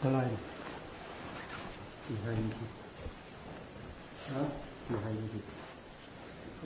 [0.00, 0.24] ท่าไหร่
[2.04, 2.70] สี่ห้ายี่สิบ
[4.32, 4.42] ฮะ
[4.86, 5.44] สี่ห้ายี่สิบ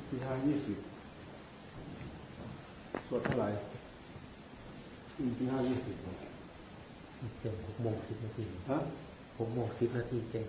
[0.09, 0.79] สี่ห้ายี่สิบ
[3.07, 3.49] สวดเท่าไหร่
[5.39, 5.97] สี่ห้ายี่สิบ
[7.41, 8.79] เจ็ดหกโมงสิบนาทีฮะ
[9.39, 10.47] หกโมงสิบนาทีเจ็ด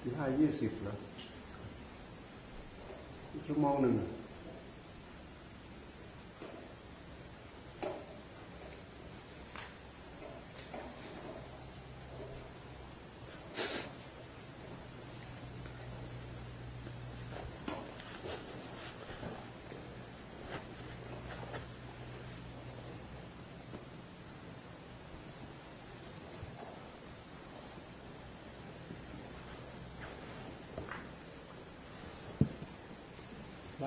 [0.00, 0.94] สี่ห้ายี่สิบเหรอ
[3.46, 3.94] ชั่วโมงหนึ่ง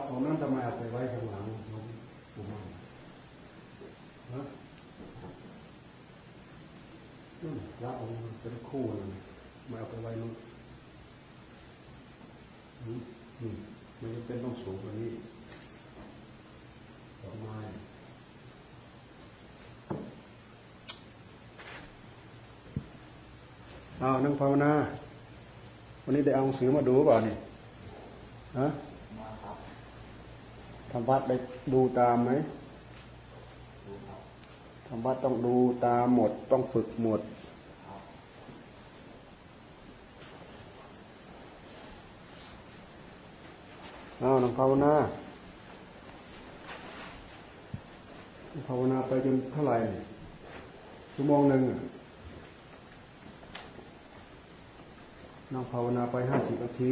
[0.10, 1.84] ของนั้นทำไมเอาไปไว้ข้างหลังของ
[2.34, 2.46] ผม
[4.34, 4.42] ฮะ
[7.42, 9.08] นั่นพระองค์เป็นคู่เลย
[9.70, 10.34] มาเอาไปไว้นู่น
[12.86, 13.52] นี่
[14.00, 15.12] มันจะเป็นต้องสูงกว่านี้
[17.22, 17.58] ดอกไม้
[24.00, 24.74] เอานั่งภาวนา
[26.04, 27.36] วันนี้ได้เอาหนังสือมาดูเปล่านี่
[28.60, 28.68] ฮะ
[30.92, 31.36] ทำวัดได้
[31.74, 32.32] ดูตามไหม
[34.88, 37.22] ทำวัดต้องดูตามหมด ต้องฝึกหมด
[44.20, 44.94] เอาหนังภาวนา
[48.68, 49.78] ภาวนาไปจนเท่าไหร่
[51.14, 51.64] ชั่วโมงหนึ่ง
[55.54, 56.92] นั่งภาวนาไปห้าสิบนาที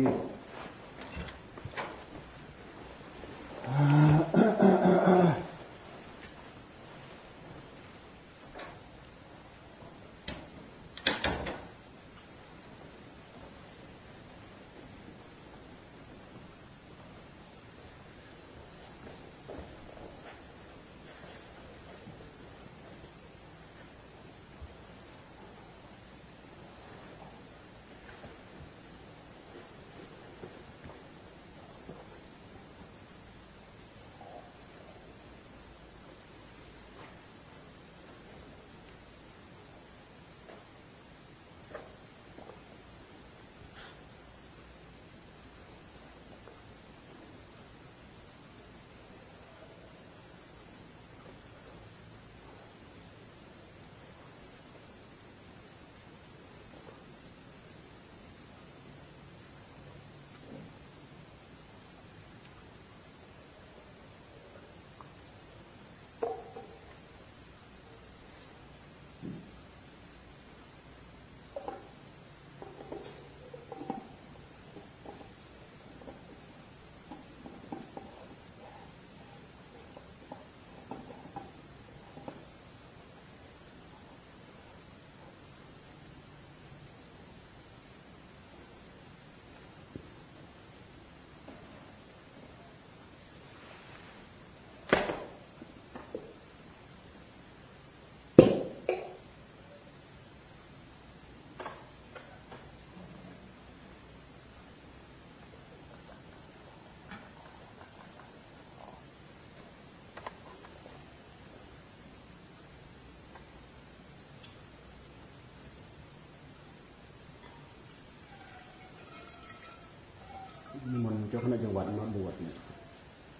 [120.91, 122.55] นิมนต์เจ้าคณะจังหวัดมาบวชเนี่ย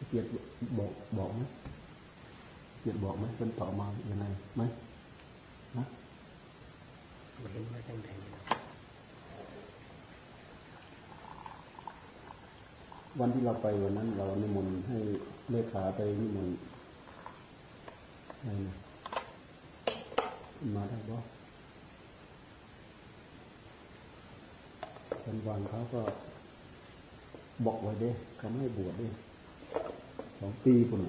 [0.07, 0.27] เกียรติ
[0.77, 1.41] บอกบอกไหม
[2.79, 4.25] เกียรติบอกไหมเป็นต่อมาอย่างไร
[4.55, 4.61] ไหม
[5.77, 5.85] นะ
[7.39, 8.09] ไม่รู้ว่าจังไง
[13.19, 14.97] วันที่เราไปวันนั้น เรานิมนต์ให้
[15.51, 16.55] เลขาไปนิมนต์
[18.41, 18.75] อะไรนะ
[20.75, 21.17] มาได้บ่
[25.21, 26.01] เป็นวันเขาก็
[27.65, 29.07] บอกไว้เด้เขาไม่ให้บวชเด้
[30.39, 31.01] สองปีคน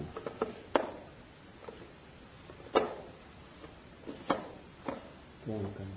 [5.42, 5.88] แกล้งกัน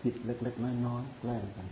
[0.00, 1.66] ผิดเล็กๆน้อยๆแกล้งกัน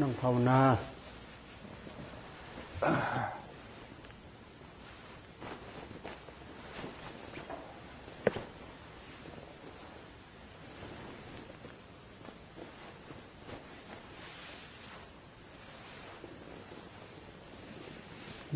[0.00, 0.60] นั่งภาวนา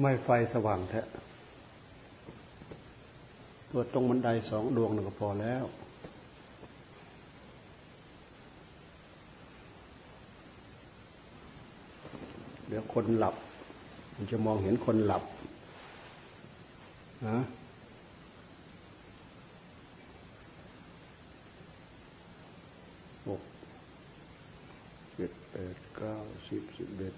[0.00, 1.00] ไม่ไฟสว่างแท้
[3.70, 5.64] ตัวตรงบันไดสองดวงนึงก็พอแล้ว
[12.70, 13.34] เดี๋ยว คนหลับ
[14.14, 15.22] มันจะมองเห็นคนหลับ
[17.26, 17.38] นะ
[23.26, 23.42] หก
[25.14, 26.14] เจ็ดแปดเก้า
[26.48, 27.14] สิบสิบเอ็ด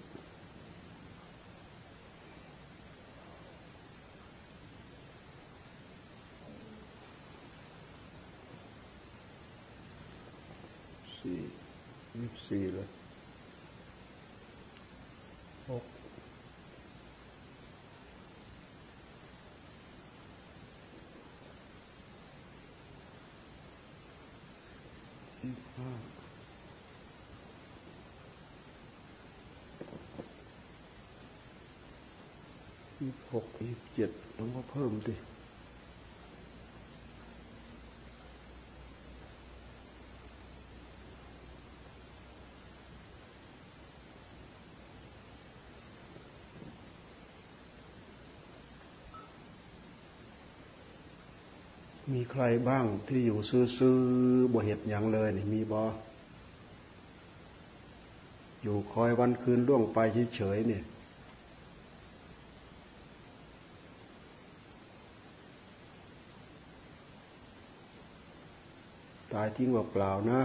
[11.17, 11.39] สี่
[12.17, 12.87] ยี่สิบสี่เลย
[15.69, 15.85] หก
[25.41, 25.91] ยี่สิบห้า
[32.99, 35.15] ยี่สิบ หกยี่สิบเจ็ดต้องมาเพิ่มดิ
[52.13, 55.83] มีใครบ้างที่อยู่ซื้อๆบ่เห็ดอย่างเลยนี่มีบอ
[58.61, 59.97] อยู่คอยวันคืนล่วงไป
[60.35, 60.83] เฉยๆเนี่ย
[69.33, 70.41] ตายทิ้งเปล่าๆนะ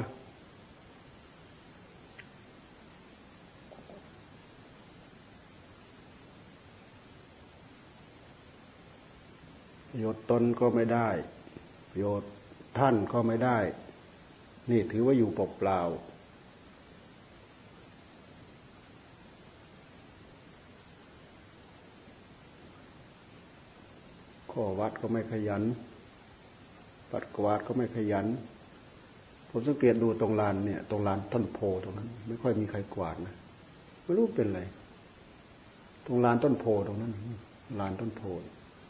[9.90, 11.09] ประโยชน์ตนก็ไม่ได้
[11.90, 12.28] ประโยชน์
[12.78, 13.59] ท่านก็ไม่ได้
[14.71, 16.18] นี่ถือว่าอยู่เปล่าๆ
[24.52, 25.62] ข้อวัดก็ไม่ขยัน
[27.11, 28.28] ปัดกวาดก็ไม่ขยัน
[29.50, 33.35] ผมสังเกตดูตรงลานเนี่ย ตรงลานต้นโพตรงนั้น ไม่ค่อยมีใครกวาดนะ
[34.02, 34.61] ไม่รู้เป็นไร
[36.07, 37.12] ตรงลานต้นโพตรงนั้น
[37.81, 38.23] ลานต้นโพ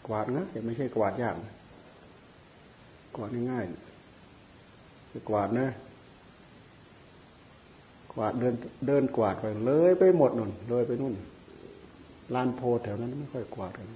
[0.07, 1.35] กวาดนะแต่ไม่ใช่กวาดยาก
[3.17, 5.69] กวาดง่ายๆจะกวาดนะ
[8.15, 8.55] กวาดเดิน
[8.87, 11.15] เดินกวาดไปเลยไปหมดนู่นเลยไปนู่น
[12.35, 13.87] ลานโพแถวนั้นไม่ค่อยกวาดกัน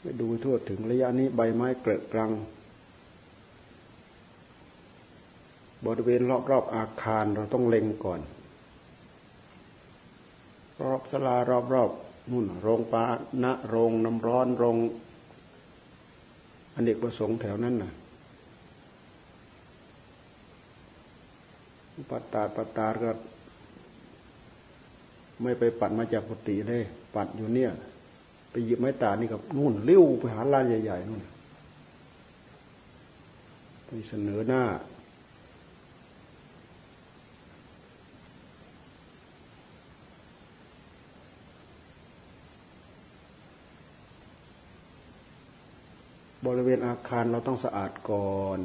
[0.00, 2.30] ไปดูทั่วถึงระยะนี้ใบไม้เกลอะกรัง
[5.86, 8.20] บริเวณรอบๆอาคารเราต้องเล็งก่อน
[10.82, 11.36] รอบสลา
[11.74, 13.04] รอบๆนู่นโรงปลา
[13.44, 14.76] ณโรงน้ำร้อนโรง
[16.74, 17.92] อนเด็กประสงค์แถวนั้นน่ะ
[22.10, 23.10] ปัตตาปัตตาก็
[25.42, 26.82] ไม่ไปปัดมาจากกุฏิเลย
[27.14, 27.70] ปัดอยู่เนี่ย
[28.50, 31.22] ไปหยิบไม้ตานี่กับนู่นเลิ้ยวไปหาลานใหญ่ๆนู่น
[33.84, 34.62] ไปเสนอหน้า
[46.46, 48.58] บริเวณอาคารเราต้องสะอาดก่อน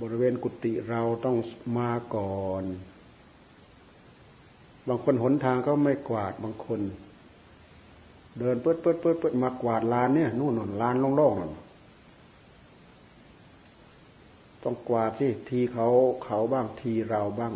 [0.00, 1.36] บริเวณกุฏิเราต้อง
[1.78, 2.64] มาก่อน
[4.88, 6.80] บางคนหนทางก็ไม่กวาดบางคน
[8.38, 11.62] เดินเปิดเปิดเปิดเปิดมากวาดลานเนี่ยนู่นนนลานโล่งๆ
[14.64, 15.88] ต้องกวาดสิทีเขา
[16.24, 17.54] เขาบ้างทีเราบ้าง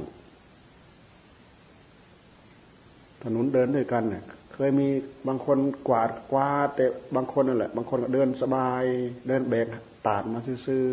[3.29, 4.89] ถนนเดินด้วยกันเนี่ยเคยมี
[5.29, 6.85] บางคนกวาดกวาดแต่
[7.17, 8.85] บางคนนั่นแหละ บางคนเดินสบาย
[9.29, 9.67] เดินแบก
[10.07, 10.85] ตาดมาซื่อ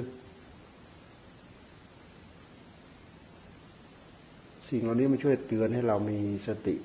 [4.69, 6.75] สิ่งเหล่านี้มันช่วยเตือนให้เรามีสติ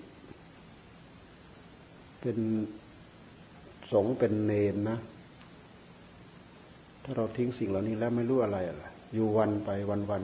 [2.20, 2.38] เป็น
[3.92, 4.98] สงเป็นเนนนะ
[7.04, 10.22] ถ้าเราทิ้งสิ่งเหล่านี้แล้วไม่รู้อะไรอะไรอยู่วันไปวันวัน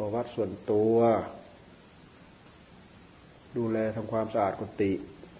[0.00, 0.96] ขอวัดส่วนตัว
[3.56, 4.92] ดูแลทำความสะอาดกุฏิ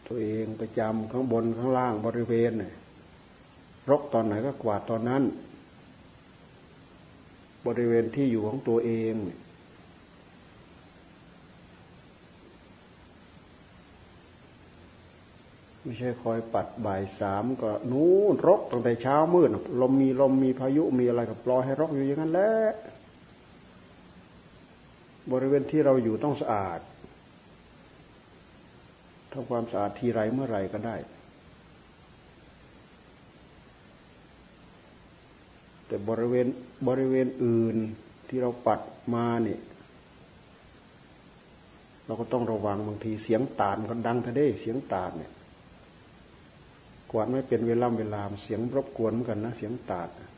[0.07, 2.73] ตัวเองประจำข้างบนข้างล่างบริเวณเนี่ย
[3.91, 5.23] รกตอนไหนก็กวาดตอนนั้น
[7.67, 9.15] บริเวณที่อยู่ของตัวเอง
[15.83, 19.51] ไม่ใช่คอยปัดบ่ายสามก็นู้นรกตั้งแต่เช้ามืด
[19.81, 22.53] ลมมีลมมีพายุมีอะไรก็ปล่อยให้รกอยู่อย่างนั้นแหละ
[25.33, 26.81] บริเวณที่เราอยู่ต้องสะอาด
[29.33, 30.97] ทำความสะอาดทีไรเมื่อไรก็ได้
[35.87, 36.47] แต่บริเวณ
[36.89, 37.77] บริเวณอื่น
[38.29, 38.81] ที่เราปัด
[39.15, 39.61] มาเนี่ย
[42.07, 45.33] เราก็ต้องระวังบางทีเสียงตาดมันดังทะเด้เสียงตาดเนี่ย
[47.11, 50.38] กวาดไม่เป็นเวลาเวลาเสียงรบกวนเหมือนกันนะ เสียงตาดใ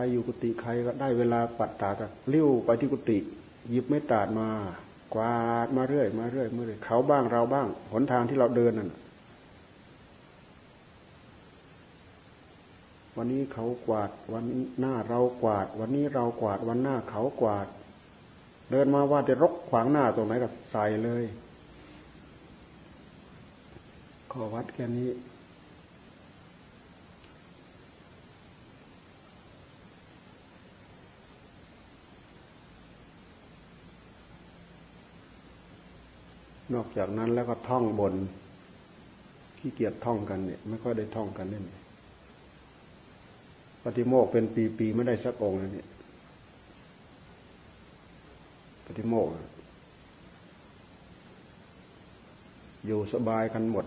[0.00, 3.18] รอยู่กุฏิใครก็ได้เวลาปัดตาดเลี้ยวไปที่กุฏิ
[3.70, 4.48] หยิบไม่ตาดมา
[5.14, 8.90] กวาดมาเรื่อยมาเรื่อยมาเรื่อยเขาบ้างเราบ้างหนทางที่เราเดินนั่น
[13.16, 14.44] วันนี้เขากวาด วัน
[14.80, 17.66] หน้าเรากวาด วันนี้เรากวาด วันหน้าเขากวาด
[18.70, 21.24] เดินมาว่าจะรกขวางหน้าตรงไหนก็ใส่เลย
[24.30, 25.08] ขอวัดแค่นี้
[36.74, 38.14] นอกจากนั้นแล้วก็ท่องบน
[39.58, 41.64] ขี้เกียจท่องกันเนี่ยไม่ค่อยได้ท่องกันเนี่ย
[43.84, 44.44] ปฏิโมกเป็น
[44.78, 45.88] ปีๆไม่ได้สักองค์เลยเนี่ย
[48.84, 49.26] ปฏิโมก
[52.86, 53.86] อยู่สบายกันหมด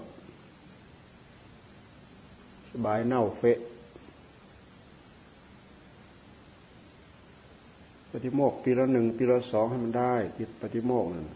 [2.72, 3.60] สบายเน่าเฟะ
[8.12, 11.28] ปฏิโมกปีละหนึ่งปีละสองให้มันได้จิตปฏิโมกนั่น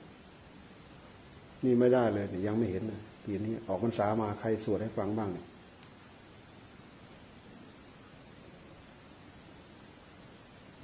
[1.66, 5.48] นี่ไม่ได้เลยยังไม่เห็นนะปีนี้ออกพรรษามาใครสวดให้ฟังบ้างเนี่ย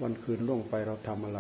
[0.02, 1.40] วันคืนล่วงไปเราทำอะไร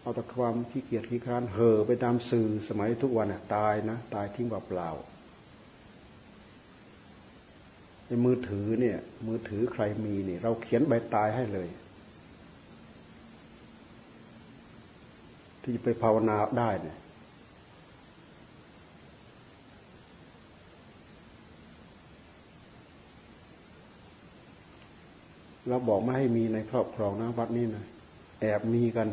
[0.00, 4.90] เอาแต่ความขี้เกียจขี้คร้านเห่อไปตามสื่อสมัยทุกวันน่ะตายนะ ตายทิ้งเปล่า
[8.06, 11.68] ในมือถือเนี่ย มือถือใครมีเนี่ย เราเขียนใบตายให้เลย
[15.62, 16.96] ที่จะไปภาวนาได้เนี่ย
[25.68, 27.84] เราบอกไม่ให้มีในครอบครองนะวัดนี้นะ
[28.40, 29.08] แอบมีกัน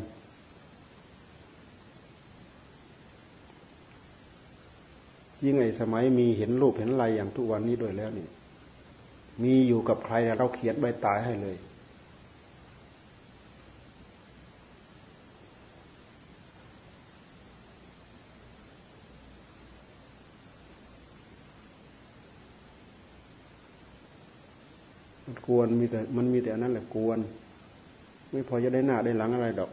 [5.44, 8.28] ยิ่งไอ้สมัยมีเห็นรูปเห็นอะไรอย่างทุกวันนี้ด้วยแล้วนี่
[9.44, 11.56] มีอยู่กับใครเราเขียนใบตายให้เลย
[25.48, 27.20] กวนมีแต่มันมีแต่อันนั้นแหละกวน
[28.32, 29.72] ไม่พอจะได้หน้าได้หลังอะไรดอก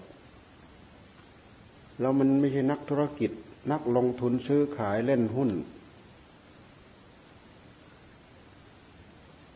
[2.00, 3.30] แล้วมันไม่ใช่นักธุรกิจ
[3.72, 5.50] นักลงทุนซื้อขายเล่นหุ้น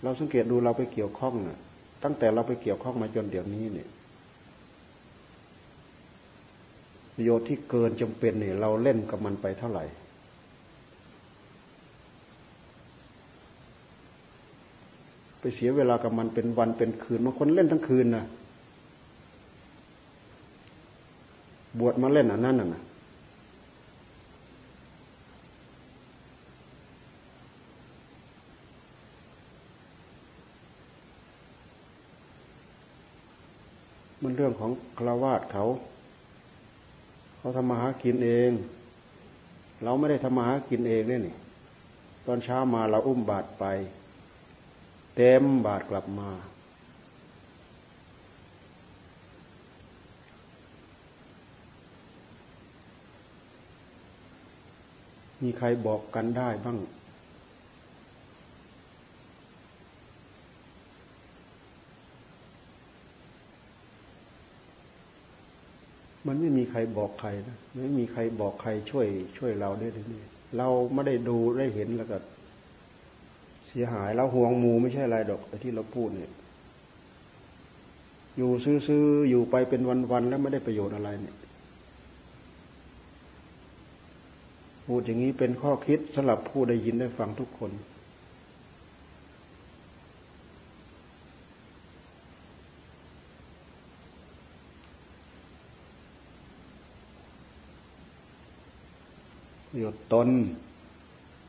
[0.02, 1.58] เราสังเกตดูเราไปเกี่ยวข้องน่ะ
[2.02, 3.88] ตั้งแต่เราไปเกี่ยวข้องมาจนเดี๋ยวนี้เนี่ย
[7.14, 9.84] ประโยชน์ที่เกินจำเป็นเนี่ยเราเล่นกับมันไปเท่าไหร่
[15.46, 18.24] ไปเสียเวลากับมันเป็นวันเป็นคืนบางคนเล่นทั้งคืนนะ
[21.78, 22.68] บวชมาเล่นอันนั้นน่ะ
[34.22, 35.64] มันเรื่องของคราวาสเขา
[37.38, 38.50] เขาทำมาหากินเอง
[39.82, 41.34] เราไม่ได้ทำมาหากินเองเนี่ยนี่
[42.26, 43.66] ตอนเช้ามาเราอุ้มบาตรไป
[45.14, 46.30] เต็มบาทกลับมา
[55.42, 56.78] มีใครบอกกันได้บ้าง
[66.26, 69.06] มันไม่มีใครบอกใครนะ ไม่มีใครบอกใครช่วย
[69.36, 70.22] ช่วยเราได้เลยนี่
[70.56, 72.16] เราไม่ได้ดูได้เห็นแล้วก็
[73.74, 76.32] สียหายแล้วห่วงหมูไม่ใช่อะไรดอกไอ้ที่เราพูดเนี่ย
[78.36, 79.80] อยู่ซื้อๆอยู่ไปเป็น
[80.12, 81.36] วันๆแล้วไม่ได้ประโยชน์อะไรเนี่ย
[84.86, 87.72] พูดอย่างนี้เป็นข้อคิดสำหรับผู้ได้ยินได้ฟังทุกคน
[99.68, 100.28] ประโยชน์ตน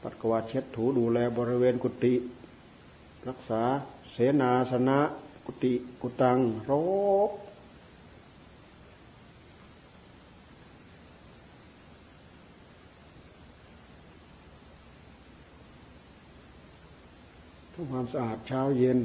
[0.08, 2.14] ปัดกวาดเช็ดถูดูแลบริเวณกุฏิ
[3.28, 3.64] รักษา
[4.12, 5.00] เสนาสนะ
[5.46, 6.38] กุฏิกุตัง
[6.70, 6.72] ร
[7.30, 7.32] ก
[17.74, 19.00] ทำความสะอาดเช้าเย็น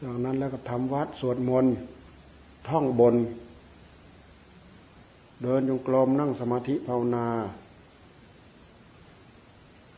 [0.00, 1.74] จากนั้นแล้วก็ทำวัดสวดมนต์
[2.70, 3.14] ท่องบน
[5.42, 7.26] เดินจงกรมนั่งสมาธิภาวนา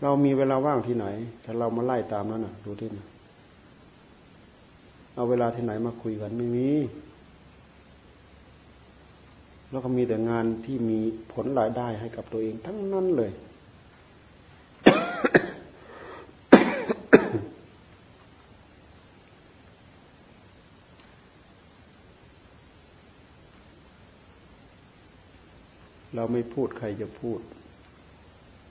[0.03, 1.07] เรามีเวลาว่างที่ไหน
[1.45, 3.07] ถ้าเรามาไล่ตามนั้นนะดูที่นะ
[5.15, 6.69] เอาเวลาที่ไหนมาคุยกันไม่มี
[9.71, 10.99] แล้วก็มีแต่งานที่มี
[11.33, 13.30] ผลรายได้ให้กับตัวเองทั้งนั้นเลย
[26.21, 27.41] เราไม่พูดใครจะพูด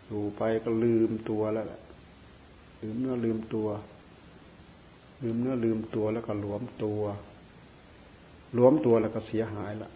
[0.06, 1.82] อยู่ไปก็ลืมตัวแล้วแหละ
[2.82, 3.68] ลืมเนื้อลืมตัว
[5.24, 7.02] ลืมเนื้อลืมตัวแล้วก็หลวมตัว
[8.54, 9.92] หลวมตัวแล้วก็เสียหายละ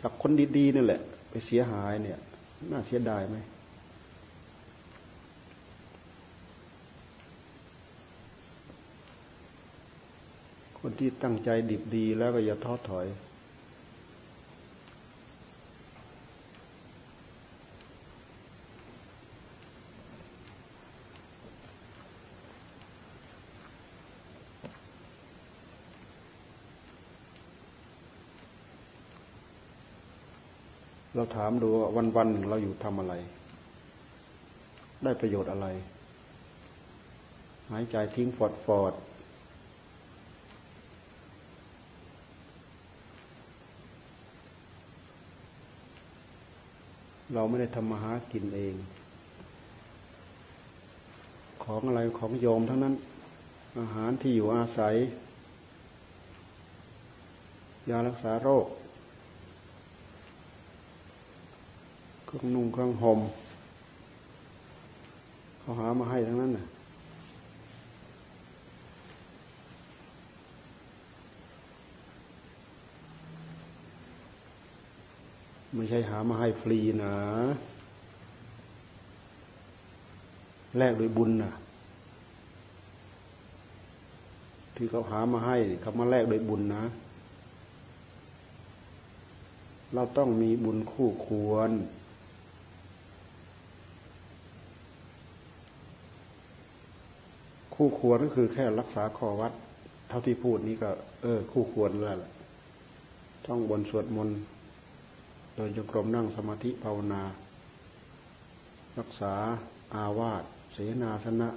[0.00, 2.18] จากคนดีๆนี่แหละ ไปเสียหายเนี่ย
[2.70, 3.36] น่าเสียดายไหม
[10.78, 13.08] คนที่ตั้งใจดิบดีแล้วก็อย่าท้อถอย
[31.14, 33.14] เราถามดูว่าวันวันหนึ่งเราอยู่ทำอะไร
[35.02, 35.66] ได้ประโยชน์อะไร
[37.70, 38.94] หายใจทิ้งฟอดฟอด
[47.34, 48.74] เราไม่ได้ทำมาหากินเอง
[51.64, 52.94] ของอะไรของโยมทั้งนั้น
[53.80, 54.94] อาหารที่อยู่อาศัย
[57.90, 58.66] ยารักษาโรค
[62.36, 63.20] เครื่องนุ่งเครื่องห่ม
[65.60, 66.66] เขาหามาให้ทั้งนั้นน่ะ
[75.74, 77.14] ไม่ใช่หามาให้ฟรีนะ
[80.78, 81.52] แลกด้วยบุญนะ
[84.74, 86.84] ที่เขาหามาให้เขามาแลกด้วยบุญนะ
[89.94, 91.72] เราต้องมีบุญคู่ควร
[97.74, 99.52] คู่ควรก็คือแค่รักษาข้อวัด
[100.08, 100.90] เท่าที่พูดนี้ก็
[101.22, 102.32] เออ คู่ควรแล้วแหละ
[103.46, 104.38] ท่องบนสวดมนต์
[105.54, 107.22] เดินจงกรมนั่งสมาธิภาวนา
[108.98, 109.34] รักษา
[109.94, 111.48] อาวาสเสนาสนะ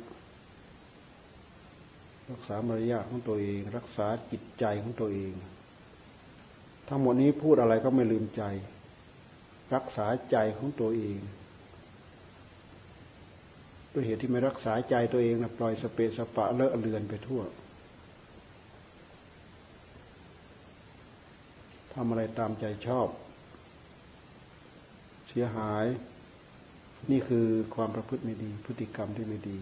[2.32, 5.34] รักษามารยาทของตัวเอง รักษาจิตใจของตัวเอง
[6.88, 8.44] ทั้งหมดนี้พูดอะไรก็ไม่ลืมใจ
[9.76, 11.18] รักษาใจของตัวเอง
[13.98, 17.42] ด้วยเหตุที่ไม่รักษาใจตัวเองนะปล่อยสเปสปะเลอะเลือนไปทั่ว
[21.94, 23.08] ทำอะไรตามใจชอบ
[25.30, 25.86] เสียหาย
[27.12, 29.58] นี่คือความประพฤติไม่ดี พฤติกรรมที่ไม่ดี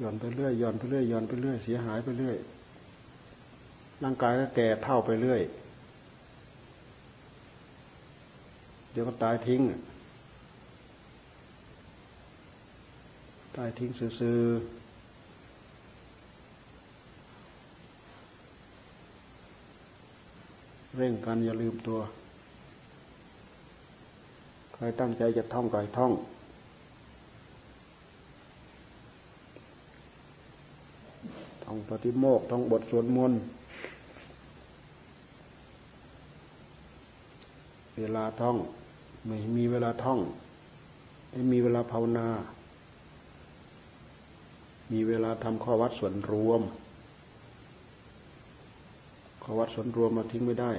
[0.00, 2.38] ย่อนไปเรื่อยย่อนไปเรื่อยย่อนไปเรื่อยเสียหายไปเรื่อย
[4.04, 5.42] ร่างกายก็แก่เท่าไปเรื่อย
[8.92, 9.62] เดี๋ยวก็ตายทิ้ง
[13.56, 14.38] ตายทิ้งซื่อ
[20.96, 21.98] เร่งกันอย่าลืมตัว
[24.74, 26.12] ใครตั้งใจจะท่องก็ท่อง
[31.64, 33.40] ท่องปฏิโมกข์ท่องบทสวดมนต์
[38.00, 38.56] เวลาท่อง
[39.26, 40.20] ไม่มีเวลาท่อง
[41.30, 42.28] ไม่มีเวลาภาวนา
[44.92, 46.62] มีเวลาทำข้อวัดส่วนรวม
[49.42, 50.72] ข้อวัดส่วนรวมมาทิ้งไม่ได้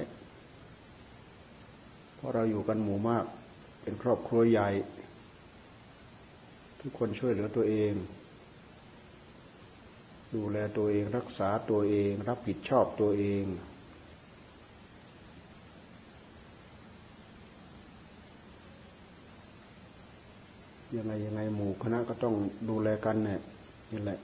[2.14, 3.24] เพราะเราอยู่กันหมู่มาก
[3.82, 4.68] เป็นครอบครัวใหญ่
[6.80, 7.92] ทุกคนช่วยเหลือตัวเอง
[10.34, 13.44] ดูแลตัวเองรักษาตัวเอง รับผิดชอบตัวเอง
[20.94, 22.34] ยังไงยังไงหมู่คณะก็ต้อง
[22.68, 23.40] ดูแลกันเนี่ย
[23.92, 24.18] นี่แหละ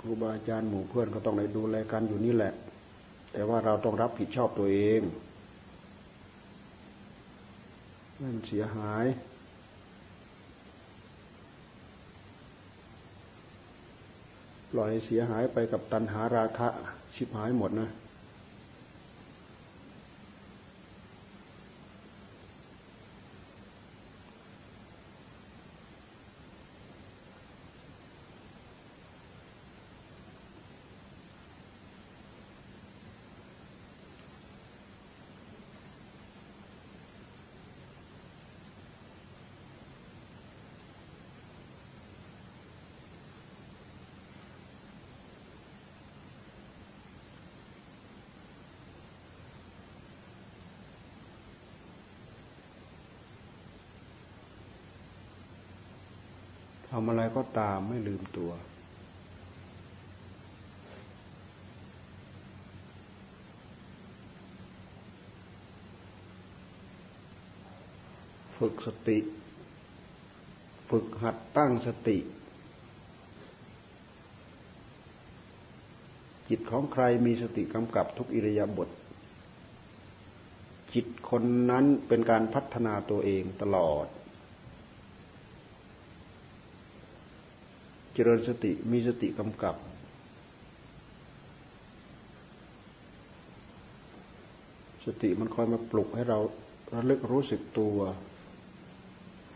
[0.00, 2.52] ครูบาอาจารย์หมู่เพื่อนก็ต้องได้ดูแลกันอยู่นี่แหละ
[3.32, 5.00] แต่ว่าเราต้องรับผิดชอบตัวเอง
[8.16, 9.06] ไม่มันเสียหาย
[14.70, 16.68] ปล่อยเสียหายไปกับตัณหาราคะ
[17.14, 17.88] ชิบหายหมดนะ
[56.90, 58.50] ทำอะไรก็ตามไม่ลืมตัว
[68.58, 69.18] ฝึกสติ
[70.90, 72.18] ฝึกหัดตั้งสติ
[76.48, 78.88] จิตของใครมีสติกำกับทุกอิริยาบถ
[80.94, 84.06] จิตคนนั้นเป็นการพัฒนาตัวเองตลอด
[88.14, 89.76] เจริญสติมีสติกำกับ
[95.06, 96.38] สติมันคอยมาปลุกให้เรา
[96.94, 97.98] ระลึกรู้สึกตัว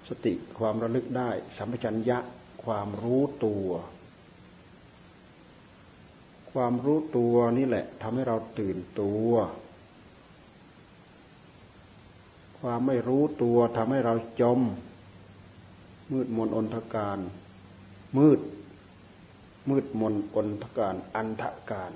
[0.09, 2.19] สติความระลึกได้สัมปชัญญะ
[2.65, 3.69] ความรู้ตัว
[6.53, 9.31] ความรู้ตัวนี่แหละทำให้เราตื่นตัว
[12.61, 14.61] ความไม่รู้ตัวทำให้เราจม
[16.11, 17.19] มืดมนอนทการ
[18.17, 18.41] มืด
[19.69, 21.93] มืดมนอนทการ อันทการ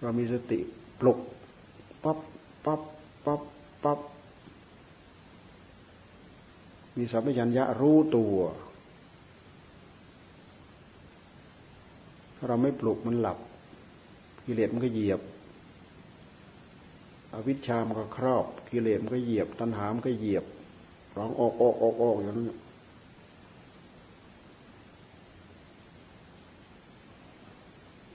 [0.00, 0.60] เรามีสติ
[1.00, 1.18] ปลุก
[2.04, 2.18] ปั๊บ
[2.64, 2.82] ปั๊บ
[3.24, 3.42] ปั๊บ
[3.84, 4.00] ปั๊บ
[6.96, 8.36] มีสัมปชัญญะรู้ตัว
[12.46, 13.38] เราไม่ปลุกมันหลับ
[14.44, 15.20] กิเลสมันก็เหยียบ
[17.34, 20.44] อวิชชามันก็ครอบกิเลสมันก็เหยียบ ตัณหามันก็เหยียบ
[21.16, 22.50] ร้องออกออกออกออกอย่างนั้น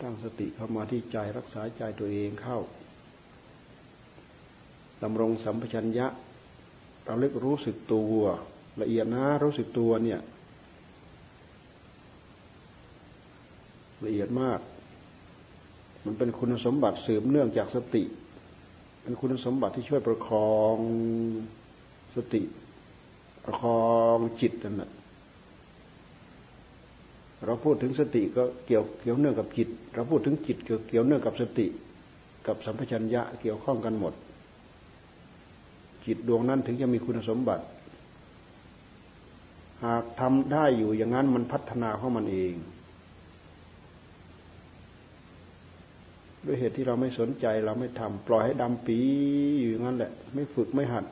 [0.01, 2.59] ตั้งสติเข้ามาที่ใจรักษาใจตัวเองเข้า
[5.03, 6.07] ดำรงสัมปชัญญะ
[7.07, 8.19] ระลึกรู้สึกตัว
[8.81, 10.19] ละเอียดนะรู้สึกตัวเนี่ย
[14.05, 14.59] ละเอียดมาก
[16.05, 18.03] มันเป็นคุณสมบัติสืบเนื่องจากสติ
[19.07, 20.77] เป็นคุณสมบัติที่ช่วยประคอง
[22.15, 22.41] สติ
[23.45, 24.91] ประคองจิตนั่นแหละ
[27.45, 31.67] เราพูดถึงสติก็เกี่ยวเกี่ยวเนื่องกับจิต เราพูดถึงจิตเกี่ยวเกี่ยวเนื่องกับสติ
[32.47, 34.13] กับสัมปชัญญะเกี่ยวข้องกันหมด
[36.05, 37.65] จิตดวงนั้นถึงจะมีคุณสมบัติ
[39.83, 42.55] หากทำได้อยู่อย่างนั้นมันพัฒนาของมันเอง
[46.45, 48.99] ด้วยเหตุที่เราไม่สนใจเราไม่ทำปล่อยให้ดำปี
[49.59, 51.05] อยู่งั้นแหละ ไม่ฝึกไม่หัด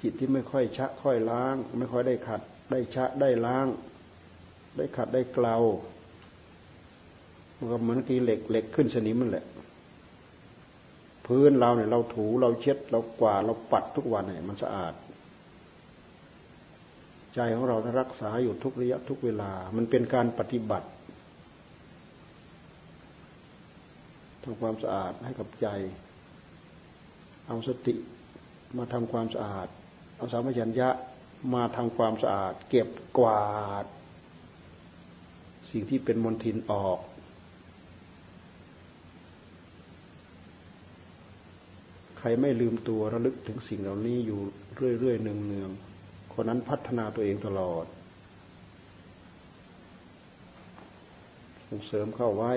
[0.00, 3.66] จิตที่ไม่ค่อยชะ ค่อยล้าง ไม่ค่อยได้ขัด ได้ชะได้ล้าง
[4.76, 5.56] ได้ขัดได้เกลา
[7.56, 9.46] มันก็เหมือนกีเหล็กเหล็กขึ้นสนิมมันแหละ
[11.26, 14.94] พื้นเราเนี่ยเราถูเราเช็ด เรากวาดเราปัดทุกวันเนี่ยมันสะอาด
[17.34, 20.88] ใจของเรารักษาอยู่ทุกระยะทุกเวลา มันเป็นการปฏิบัติ
[24.48, 25.68] ทำความสะอาดให้กับใจ
[27.46, 27.94] เอาสติ
[28.78, 29.68] มาทำความสะอาด
[30.16, 30.88] เอาสามัญญะ
[31.54, 33.86] มาทำความสะอาด เก็บกวาด
[35.70, 36.98] สิ่งที่เป็นมลทินออก
[42.18, 44.40] ใครไม่ลืมตัวระลึกถึงสิ่งเหล่านี้อยู่
[45.00, 47.84] เรื่อยๆเนืองๆคนนั้นพัฒนาตัวเองตลอด
[51.68, 52.52] ส่งเสริมเข้าไว้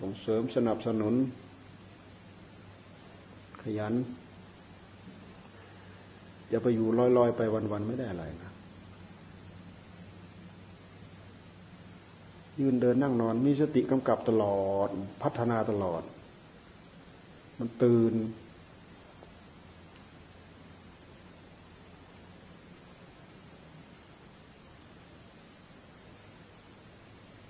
[0.00, 1.14] ส่งเสริมสนับสนุน
[3.62, 3.94] ขยัน
[6.48, 7.40] อย่าไปอยู่ลอยๆ ไป
[7.72, 8.52] วันๆ ไม่ได้อะไรนะ
[12.58, 14.88] ยืนเดินนั่งนอนมีสติกำกับตลอด
[15.22, 16.02] พัฒนาตลอด
[17.58, 18.14] มันตื่น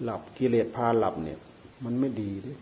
[0.02, 1.38] หลับกิเลสพาหลับเนี่ย
[1.84, 2.52] มันไม่ดีดิ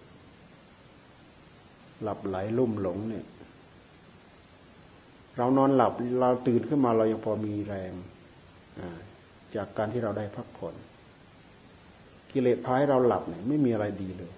[2.02, 3.24] หลับไหลลุ่มหลงเนี่ย
[5.36, 7.92] เรานอนหลับเราตื่นขึ้นมาเรายังพอมีแรง
[9.56, 10.74] จากการที่เราได้พักผ่อน
[12.32, 14.32] กิเลสพายเราหลับเนี่ยไม่มีอะไรดีเลย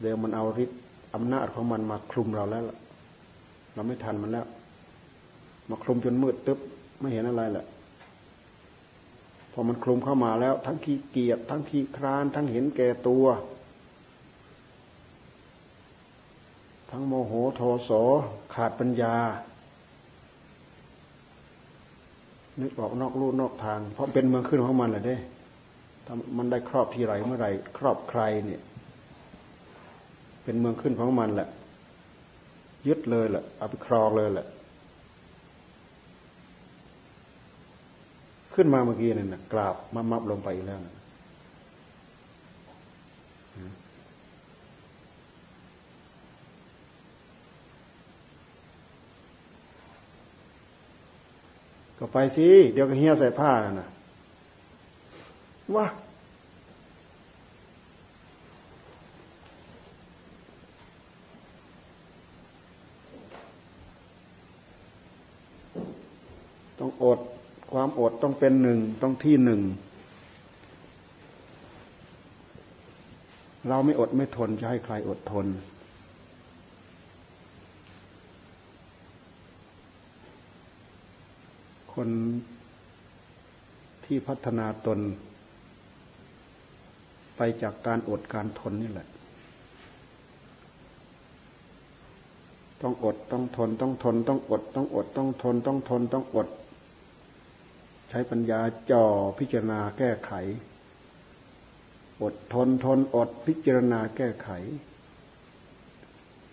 [0.00, 0.78] เดี๋ยวมันเอาฤทธิ์
[1.14, 2.64] อำนาจของมันมาคลุมเราแล้ว
[3.74, 4.46] เราไม่ทันมันแล้ว
[5.70, 6.58] มาคลุมจนมืดตึ๊บ
[7.00, 7.66] ไม่เห็นอะไรแหละ
[9.52, 13.26] พอมันคลุมเข้ามาแล้ว ทั้งขี้เกียจทั้งขี้คร้าน ทั้งเห็นแก่ตัว
[16.90, 17.90] ทั้งโมโหโทโส
[18.54, 19.16] ขาดปัญญา
[22.60, 25.16] นึกออกนอกลู่นอกทาง เพราะเป็นเมืองขึ้นของมันแหละเด้
[26.06, 28.60] ถ้ามันได้ครอบที่ไรเมื่อไรครอบใครเนี่ย
[30.44, 31.48] เป็นเมืองขึ้นของมันแหละ
[32.88, 34.46] ยึดเลยแหละเอาไปครองเลยแหละ
[38.54, 40.94] ขึ้นมาเมื่อกี้นี่นะกราบมามับลงไปอีกแล้วนะ
[51.98, 53.88] ก็ไปสิเดี๋ยวก็เฮี้ยใส่ผ้านะ
[55.76, 55.86] ว่า
[66.78, 67.18] ต้องอด
[67.90, 69.60] ความอดต้องเป็นหนึ่งต้องที่หนึ่ง
[73.68, 75.46] เราไม่อดไม่ทนจะให้ใครอดทน
[81.94, 82.08] คน
[84.04, 84.98] ที่พัฒนาตน
[87.36, 89.08] ไปจากการอดการทนนี่แหละ
[92.82, 96.48] ต้องอดต้องทนต้องทนต้องอดต้องอดต้องทนต้องทนต้องอด
[98.10, 99.04] ใช้ปัญญาจ่อ
[99.38, 100.32] พิจารณาแก้ไข
[102.22, 104.50] อดทนทนอดพิจารณาแก้ไข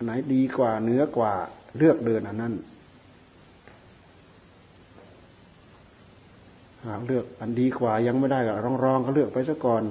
[0.04, 1.34] ไหนดีกว่าเนื้อกว่า
[1.78, 2.54] เลือกเดินอันนั้น
[6.86, 9.84] หากเลือกอันดีกว่ายังไม่ได้ก็รองรองก็เลือกไปซะก่อน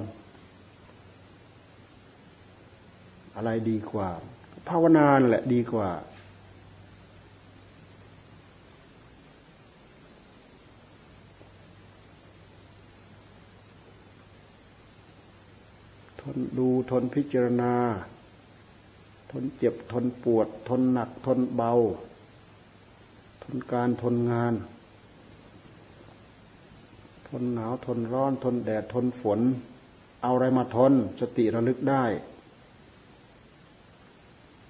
[3.35, 4.09] อะไรดีกว่า
[4.69, 5.89] ภาวนาแหละดีกว่า
[16.35, 17.73] นดูทนพิจารณา
[19.31, 21.73] ทนเจ็บทนปวด ทนหนักทนเบา
[23.43, 24.53] ทนการทนงาน
[27.27, 29.39] ทนหนาวทนร้อนทนแดดทนฝน
[30.21, 32.03] เอาอะไรมาทนสติระลึกได้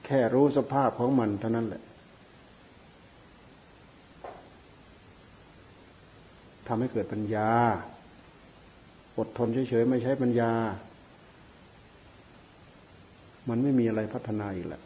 [0.06, 1.84] แค่รู้สภาพของมันเท่านั้นแหละ
[6.68, 7.52] ทำให้เกิดปัญญา
[9.18, 10.52] อดทนเฉยๆไม่ใช้ปัญญา
[13.50, 14.82] มันไม่มีอะไรพัฒนาอีกแหละ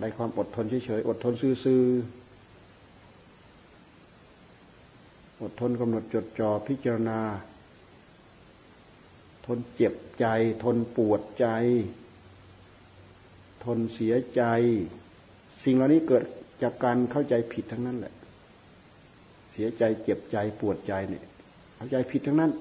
[0.00, 1.32] ได้ความอดทนเฉยๆ อดทน
[1.64, 1.86] ซื่อๆ
[5.42, 7.20] อดทนกำหนดจดจ่อพิจารณา
[9.46, 10.26] ทนเจ็บใจ
[10.64, 11.46] ทนปวดใจ
[13.64, 14.42] ทนเสียใจ
[15.64, 16.24] สิ่งเหล่านี้เกิด
[16.62, 18.14] จากการเข้าใจผิดทั้งนั้นแหละ
[19.52, 21.24] เสียใจเจ็บใจปวดใจเนี่ย
[21.76, 22.52] เข้าใจผิดทั้งนั้น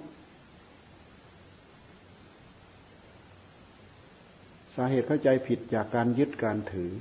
[4.76, 6.92] สาเหตุเข้าใจผิดจากการยึดการถือ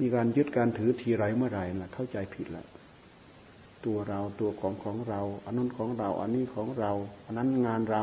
[0.00, 2.66] มีการยึดการถือทีไรเมื่อไหร่นะเข้าใจผิดแล้ว
[3.86, 6.92] ตัวเราตัวของของเรา อันนั้นของเรา อันนี้ของเรา
[7.26, 8.02] อันนั้นงานเรา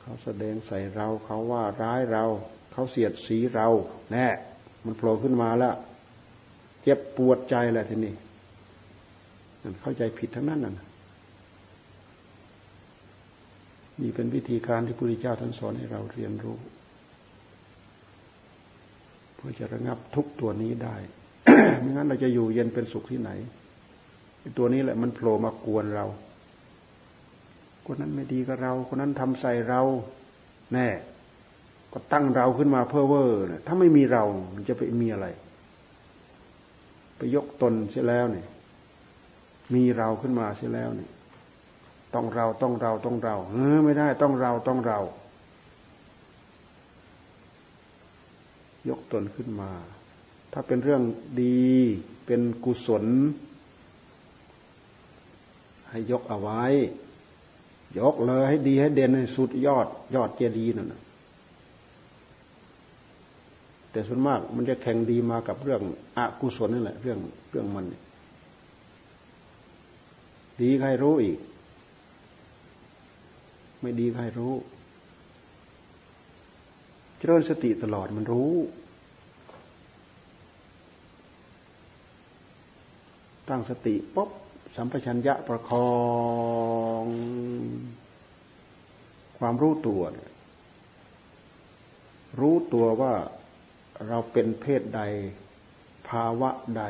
[0.00, 2.24] เขาแสดงใส่เราเขาว่าร้ายเรา
[2.72, 3.68] เขาเสียดสีเรา
[4.12, 4.26] แน่
[4.84, 5.74] มันโผล่ขึ้นมาแล้ว
[6.82, 8.14] เจ็บปวดใจแหละทีนี้
[9.82, 10.74] เข้าใจผิดทั้งนั้นน่ะ
[14.00, 16.56] นี่เป็นวิธีการที่พระพุทธเจ้าท่านสอนให้เราเรียนรู้
[19.34, 20.96] เพื่อจะระงับทุกตัวนี้ได้
[21.80, 23.30] ไม่งั้นเราจะอยู่เย็นเป็นสุขที่ไหน
[24.58, 26.06] ตัวนี้แหละมันโผล่มากวนเรา
[27.86, 29.80] คนนั้นไม่ดีกับเรา คนนั้นทำใส่เรา
[30.72, 30.88] แน่
[31.92, 35.26] ก็ตั้งเราขึ้นมาเพ้อเวอร์ถ้าไม่มีเรามันจะไปมีอะไร
[37.16, 38.46] ไปยกตนเสียแล้วเนี่ย
[39.74, 41.10] มีเราขึ้นมาเสียแล้วเนี่ย
[42.14, 44.98] ต้องเราต้องเราต้องเราเออไม่ได้ต้องเราต้องเรา
[48.88, 49.70] ยกตนขึ้นมา
[50.52, 51.02] ถ้าเป็นเรื่อง
[51.42, 51.70] ดี
[52.26, 53.04] เป็นกุศล
[55.88, 56.62] ให้ยกเอาไว้
[57.98, 61.02] ยกเลยให้ดีให้เด่นให้สุดยอด ยอดเจดีย์นั่นนะ
[63.90, 65.82] แต่ส่วนมากมันจะแข่งดีมากับเรื่อง
[66.16, 67.18] อกุศลนั่นแหละ เรื่อง
[67.50, 68.02] เรื่องมันเนี่ย
[70.62, 71.38] ดีใครรู้อีก
[73.80, 74.54] ไม่ดีใครรู้
[77.18, 78.52] เจริญสติตลอดมันรู้
[83.48, 84.30] ตั้งสติปุ๊บ
[84.76, 85.92] สัมปชัญญะประคอ
[87.02, 87.04] ง
[89.38, 90.02] ความรู้ตัว
[92.40, 93.14] รู้ตัวว่า
[94.08, 95.00] เราเป็นเพศใด
[96.08, 96.84] ภาวะใด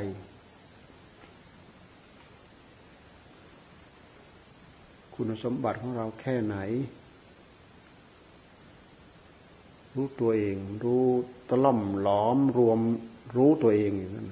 [5.24, 6.56] คุณสมบัติของเราแค่ไหน
[9.94, 11.04] รู้ตัวเอง รู้
[11.48, 12.80] ตะล่อมหลอมรวม
[13.36, 14.26] รู้ตัวเองอย่างนั้น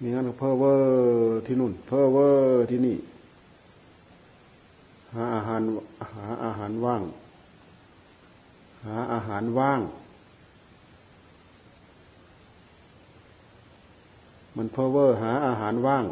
[0.00, 2.96] มีงั้นเพ้อเวอร์ที่นู่น เพ้อเวอร์ที่นี่
[5.14, 5.62] หาอาหาร
[6.14, 7.02] หาอาหารว่าง
[8.84, 9.80] หาอาหารว่าง
[14.56, 16.04] มันเพ้อเวอร์หาอาหารว่าง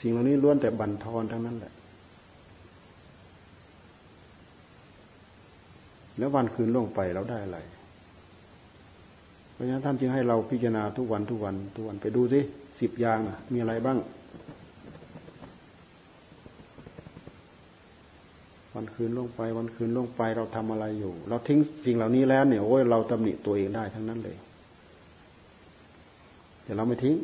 [0.00, 1.72] สิ่งเหล่านี้ล้วนแต่บั่นทอนทั้งนั้นแหละ
[6.18, 7.58] แล้ววันคืนล่วงไปเราได้อะไร
[9.52, 12.40] เพราะฉะนั้นท่านจึงให้เราพิจารณาทุกวันทุกวันทุกวันไปดูสิ
[12.80, 13.98] สิบอย่างนะมีอะไรบ้าง
[18.76, 24.36] วันคืนล่วงไป วันคืนล่วงไปเราทำอะไรอยู่ เราทิ้งสิ่งเหล่านี้แล้วเนี่ยโอ้ยเราตำหนิตัวเองได้ทั้งนั้นเลย
[26.62, 27.14] แต่เราไม่ทิ้ง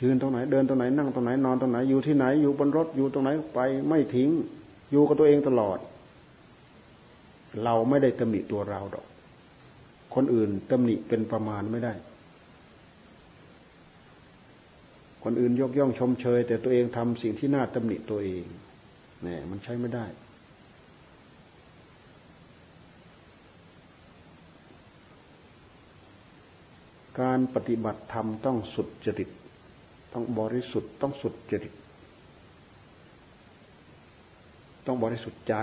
[0.00, 4.30] ยืนตรงไหนเดินตรงไหนนั่งตรงไหนนอนตรงไหนอยู่ที่ไหนอยู่บนรถอยู่ตรงไหนไป ไม่ทิ้ง
[4.90, 5.78] อยู่กับตัวเองตลอด
[7.64, 9.06] เราไม่ได้ตำหนิตัวเราดอก
[10.14, 11.94] คนอื่นตำหนิเป็นประมาณไม่ได้
[15.24, 18.44] คนอื่นยกย่องชมเชย แต่ตัวเองทำสิ่งที่น่าตำหนิตัวเอง
[19.22, 20.06] เนี่ยมันใช้ไม่ได้
[27.20, 29.30] การปฏิบัติธรรมต้องสุดจริต
[30.12, 31.74] ต้องบริสุทธิ์ต้องสุดจริต
[34.86, 35.54] ต้องบริสุทธิ์ใจ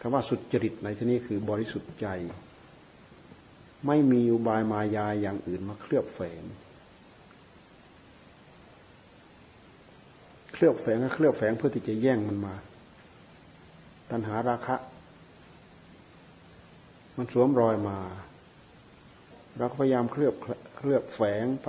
[0.00, 2.08] คำว่าสุดจริตในที่นี้คือบริสุทธิ์ใจ
[3.86, 6.42] ไม่มีอุบายมายาอย่างอื่นมาเคลือบแฝง
[10.52, 12.54] เคลือบแฝงก็เคลือบแฝงเพื่อที่จะแย่งมันมา
[14.10, 14.76] ตัณหาราคะ
[17.16, 17.98] มันสวมรอยมา
[19.56, 20.34] เราก็พยายามเคลือบ
[20.76, 21.68] เคลือบแฝงไป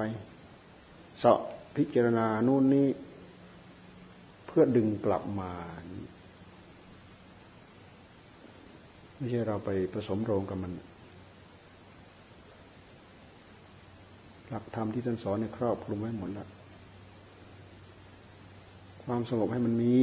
[1.20, 1.40] เสาะ
[1.76, 2.88] พิจารณานู่นนี่
[4.48, 5.52] เพื่อดึงกลับมา
[9.18, 10.72] ไม่ใช่เราไปผสมโรงกับมัน
[14.50, 16.50] หลักธรรมที่ท่านสอนในครอบคลุมไว้หมดแล้ว
[19.06, 19.98] ความสงบให้มันมี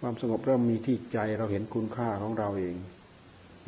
[0.00, 2.74] ความสงบเริ่มมีที่ใจเราเห็นคุณค่าของเราเอง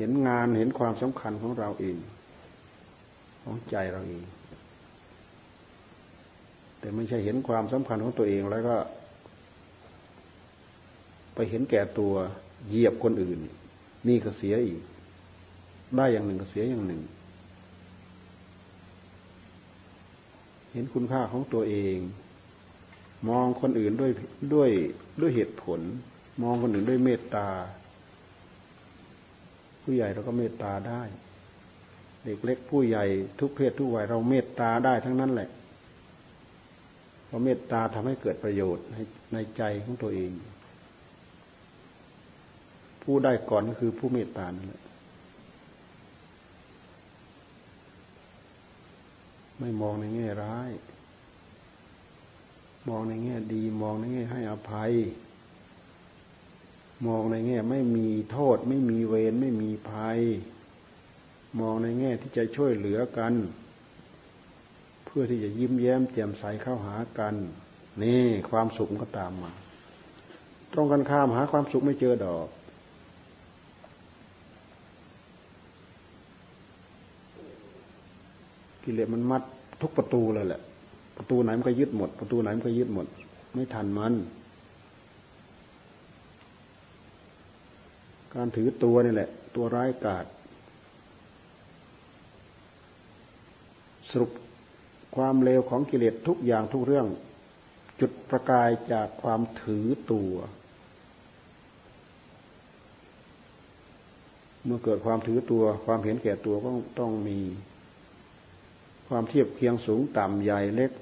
[0.01, 1.97] เห็นงานเห็นความสำคัญของเราเอง
[3.43, 4.25] ของใจเราเอง
[6.79, 8.77] แต่ไม่ใช่เห็นความสำคัญของตัวเองแล้วก็
[11.35, 12.13] ไปเห็นแก่ตัว
[12.69, 13.39] เหยียบคนอื่น
[14.09, 14.83] นี่ก็เสียอีก
[15.97, 17.03] ได้อย่างหนึ่งก็เสียอย่างหนึ่ง
[20.73, 21.97] เห็นคุณค่าของตัวเอง
[23.29, 24.11] มองคนอื่นด้วย
[24.55, 24.71] ด้วย
[25.21, 25.81] ด้วยเหตุผล
[26.43, 27.49] มองคนอื่นด้วยเมตตา
[29.93, 31.03] ผู้ใหญ่เราก็เมตตาได้
[32.25, 33.05] เด็กเล็กผู้ใหญ่
[33.41, 35.49] ทุกเพศทุกวัยเราเมตตาได้ทั้งนั้นแหละ
[37.27, 38.97] เพราะเมตตาทำให้เกิดประโยชน์ใน
[39.33, 40.31] ในใจของตัวเอง
[43.03, 44.83] ผู้ได้ก่อนก็คือผู้เมตตานั่นแหละ
[49.61, 50.71] ไม่มองในแง่ร้าย
[52.89, 54.93] มองในแง่ดี มองในแง่ให้อภัย
[57.07, 60.21] มองในแง่ไม่มีโทษ ไม่มีเวรไม่มีภัย
[61.61, 63.33] มองในแง่ที่จะช่วยเหลือกัน
[65.05, 67.35] เพื่อที่จะยิ้มแย้มแจ่มใสเข้าหากัน
[68.03, 69.53] นี่ความสุขก็ตามมา
[70.73, 72.49] ตรงกันข้ามหาความสุขไม่เจอดอก
[78.83, 79.43] กิเลสมันมัด
[79.83, 80.61] ทุกประตูเลยแหละ
[81.17, 83.07] ประตูไหนมันก็ยึดหมด ประตูไหนมันก็ยึดหมด
[83.55, 84.15] ไม่ทันมัน
[88.35, 90.25] การถือตัวนี่แหละ ตัวร้ายกาจ
[94.11, 94.31] สรุป
[95.17, 97.07] ความเลวของกิเลสทุกอย่างทุกเรื่อง
[98.01, 100.33] จุดประกายจากความถือตัว
[104.65, 106.69] เมื่อเกิดความถือตัว ความเห็นแก่ตัวก็
[107.01, 107.39] ต้องมี
[109.09, 110.93] ความเทียบเคียงสูงต่ำใหญ่เล็ก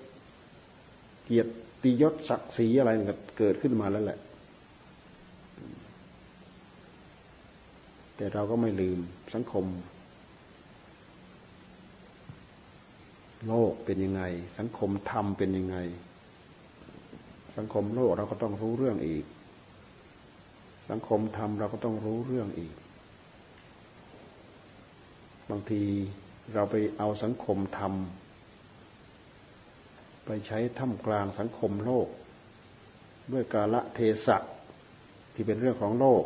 [1.25, 1.47] เกียร
[1.83, 2.91] ติยศศักดิ์ศรีอะไร
[3.39, 4.19] เกิดขึ้นมาแล้วแหละ
[8.21, 8.99] แต่เราก็ไม่ลืม
[9.35, 9.67] สังคม
[13.47, 14.23] โลกเป็นยังไง
[14.59, 15.77] สังคมธรรมเป็นยังไง
[17.57, 19.25] สังคมโลกเราก็ต้องรู้เรื่องอีก
[20.91, 22.75] สังคมธรรมเราก็ต้องรู้เรื่องอีก
[25.51, 25.83] บางที
[26.55, 27.93] เราไปเอาสังคมธรรม
[30.27, 32.09] ไปใช้ท่ามกลางสังคมโลก
[33.33, 34.37] ด้วยกาละเทศะ
[35.35, 36.25] ที่เป็นเรื่องของโลก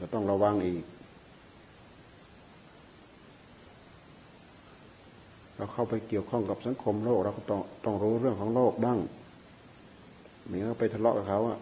[0.00, 0.84] ก็ต้องระวังอีก
[5.56, 8.98] เราเข้าไปเกี่ยวข้องกับสังคมโลก เราก็ต้องต้องรู้เรื่องของโลกบ้าง
[10.46, 11.58] ไม่งั้นไปทะเลาะกับเขาอะ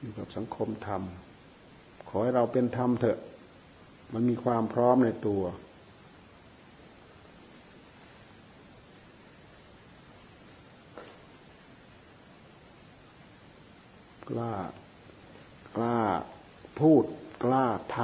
[0.00, 1.02] อยู่กับสังคมธรรม
[2.08, 3.18] ขอให้เราเป็นธรรมเถอะ
[4.14, 5.42] มันมีความพร้อมในตัว
[14.28, 14.83] กล้ากล้า
[16.80, 17.04] พูด
[17.44, 17.66] กล้า
[17.96, 17.98] ท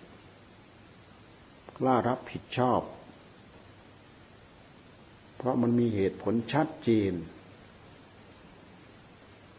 [0.00, 2.80] ำกล้ารับผิดชอบ
[5.36, 7.12] เพราะมันมีเหตุผลชัดเจน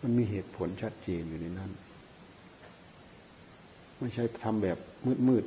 [0.02, 1.72] มันมีเหตุผลชัดเจนอยู่ในนั้น
[4.00, 5.46] ไม่ใช่ทำแบบมืดมืด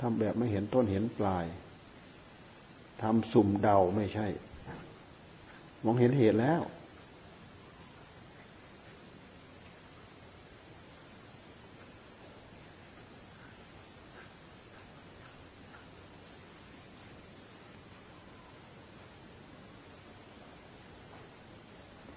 [0.00, 1.44] ทำแบบไม่เห็นต้นเห็นปลาย
[3.02, 4.26] ทำสุ่มเดาไม่ใช่
[5.84, 6.60] มองเห็นเหตุแล้ว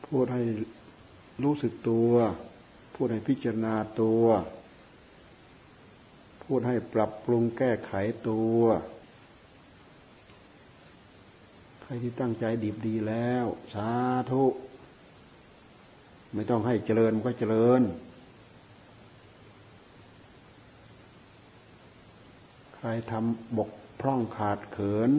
[0.09, 0.41] พูดให้
[1.43, 2.11] รู้สึกตัว
[2.95, 4.23] พูดให้พิจารณาตัว
[6.43, 7.93] พูดให้ปรับปรุงแก้ไข
[8.29, 8.61] ตัว
[11.81, 13.91] ใครที่ตั้งใจดีดีแล้ว สา
[14.31, 14.45] ธุ
[16.33, 17.81] ไม่ต้องให้เจริญก็เจริญ
[22.75, 25.11] ใครทำบกพร่องขาดเขิน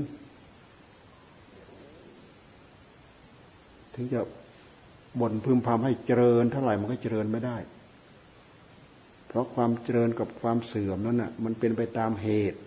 [3.94, 4.20] ถึงจะ
[5.20, 7.56] บ่นพึมพำให้เจริญเท่าไหร่มันก็เจริญไม่ได้
[9.28, 12.60] เพราะความเจริญกับความเสื่อมนั้นน่ะ มันเป็นไปตามเหตุ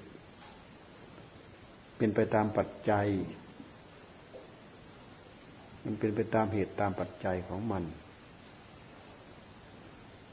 [1.97, 3.07] เป็นไปตามปัจจัย
[5.85, 7.83] มันเป็นไปตามเหตุตามปัจจัยของมัน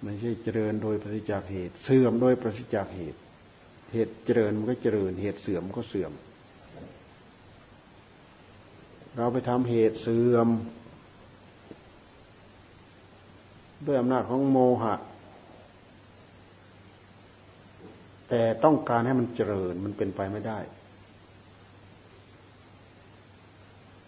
[0.03, 3.19] ไม่ใช่เจริญโดยปฏิจากเหตุ เสื่อมโดยปฏิจากเหตุ
[3.93, 6.13] เหตุเจริญมันก็เจริญ เหตุเสื่อมมันก็เสื่อม
[9.17, 10.49] เราไปทำเหตุเสื่อม
[13.89, 14.95] ด้วยอำนาจของโมหะ
[18.29, 20.59] แต่ต้องการให้มันเจริญมันเป็นไปไม่ได้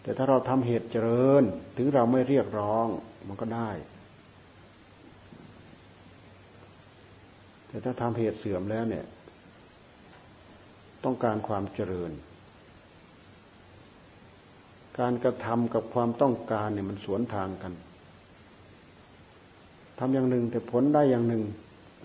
[0.02, 1.42] แต่ถ้าเราทำเหตุเจริญ
[1.76, 2.86] ถึงเราไม่เรียกร้อง
[3.26, 3.70] มันก็ได้
[7.68, 9.04] แต่ถ้าทำเหตุเสื่อมแล้วเนี่ย
[11.04, 12.10] ต้องการความเจริญ
[14.98, 17.72] การกระทำกับความต้องการเนี่ยมันสวนทางกัน
[20.02, 21.42] ทำอย่างหนึ่งแต่ผลได้อย่างหนึ่ง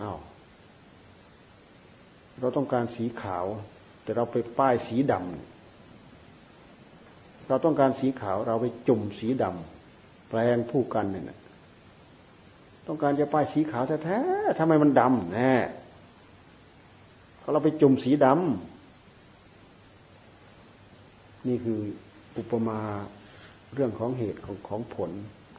[0.02, 0.20] อา้าว
[2.40, 3.46] เราต้องการสีขาว
[4.04, 11.40] แต่เราไปป้ายสีดำเราต้องการสีขาวเราไปจุ่มสีดำแปลงผู้กันเนี่ย
[12.88, 15.54] ต้องการจะป้ายสีขาวแท้ๆทำไมมันดำแน่
[17.52, 18.36] เราไปจุ่มสีดำ
[21.48, 21.80] นี่คือ
[22.38, 22.80] อุปมา
[23.74, 25.12] เรื่องของเหตุของของผล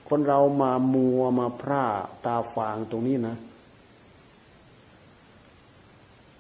[0.09, 1.85] คนเรามามัวมาพร่า
[2.27, 3.37] ตาฟางตรงนี้นะ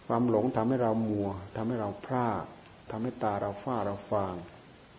[0.06, 2.26] ความหลงทำให้เรามัวทำให้เราพร่า
[2.90, 4.34] ทำให้ตาเราฝ้าเราฟาง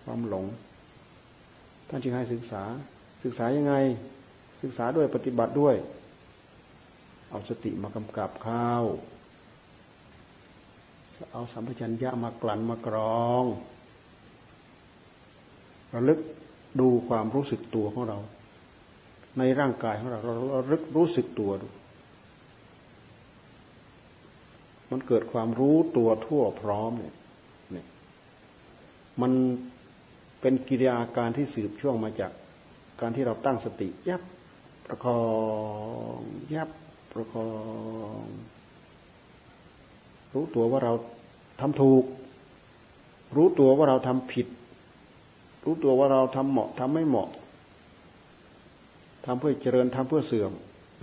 [0.03, 0.45] ความหลง
[1.87, 2.63] ท่านจึงให้ศึกษา
[3.23, 3.73] ศึกษายังไง
[4.61, 5.75] ศึกษาด้วยปฏิบัติด้วย
[7.29, 8.83] เอาสติมากำกับข้าว
[11.33, 12.95] เอาสัมปชัญญะมากลั่นมากร
[13.25, 13.43] อง
[15.93, 16.19] ระลึก
[16.79, 18.17] ดูความรู้สึกตัวของเรา
[19.37, 21.67] ในร่างกายของเราเราเรึกรู้สึกตัวดู
[24.91, 27.15] มันเกิดความรู้ตัวทั่วพร้อมเนี่ย
[27.71, 27.85] เนี่ย
[29.21, 29.31] มัน
[30.41, 32.31] เป็นกิริยาการที่สืบช่วงมาจาก
[33.01, 34.21] การที่เราตั้งสติ ยับ
[34.85, 35.21] ประคอ
[36.19, 36.21] ง
[36.53, 36.69] ยับ
[37.13, 37.49] ประคอ
[38.21, 38.25] ง
[40.33, 40.93] รู้ตัวว่าเรา
[41.61, 42.03] ทำถูก
[43.35, 44.47] รู้ตัวว่าเราทำผิด
[45.63, 47.29] รู้ตัวว่าเราทำเหมาะทำไม่เหมาะ
[49.29, 50.51] ทำเพื่อเจริญทำเพื่อเสื่อม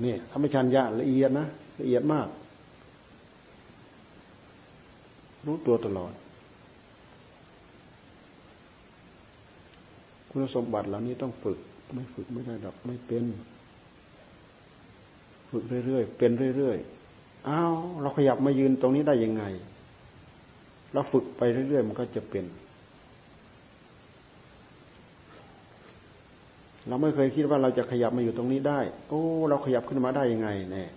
[0.04, 1.46] นี่ธรรมชัญญะละเอียดนะ
[1.80, 2.28] ละเอียดมาก
[5.46, 6.12] รู้ตัวตลอด
[10.30, 11.58] คุณสมบัติเหล่านี้ต้องฝึก
[11.94, 13.24] ไม่ฝึกไม่ได้ดอกไม่เป็น
[15.50, 19.44] ฝึกเรื่อยๆเป็นเรื่อยๆอ้าวเราขยับมายืนตรงนี้ได้ยังไง
[20.92, 22.44] เราฝึกไปเรื่อยๆมันก็จะเป็น
[26.88, 30.88] เราไม่เคยคิดว่าเราจะขยับมาอยู่ตรงนี้ได้ โอ้ เราขยับขึ้นมาได้ยังไงเนี่ย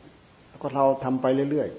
[0.50, 1.70] แล้วก็เราทำไปเรื่อย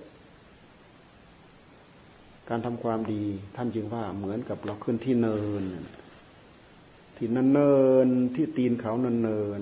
[1.54, 3.22] ๆ การทำความดี
[3.56, 5.64] ท่านจึงว่าเหมือนกับเราขึ้นที่เนิน
[7.16, 9.58] ที่นันเนินที่ตีนเขานินเนิน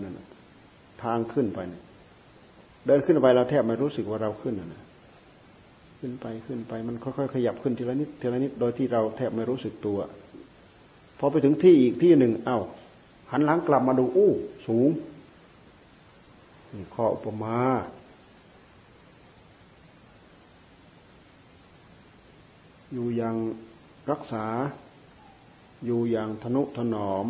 [1.03, 1.83] ทางขึ้นไปเนี่ย
[2.87, 4.83] เดินขึ้นไปเราแทบไม่รู้สึกว่าเราขึ้นนะ
[6.01, 9.99] ขึ้นไปขึ้นไปมันค่อยๆขยับขึ้นทีละนิดทีละนิดโดยที่เราแทบไม่รู้สึกตัว
[11.19, 12.59] พอไปถึงที่อีกที่หนึ่งเอา้า
[13.31, 14.33] หันหลังกลับมาดูอู้
[14.67, 14.91] สูง
[16.73, 17.59] นี่ข้ออุปมา
[22.93, 23.37] อยู่อย่าง
[24.11, 24.47] รักษา
[25.85, 27.27] อยู่อย่างทนุถนอม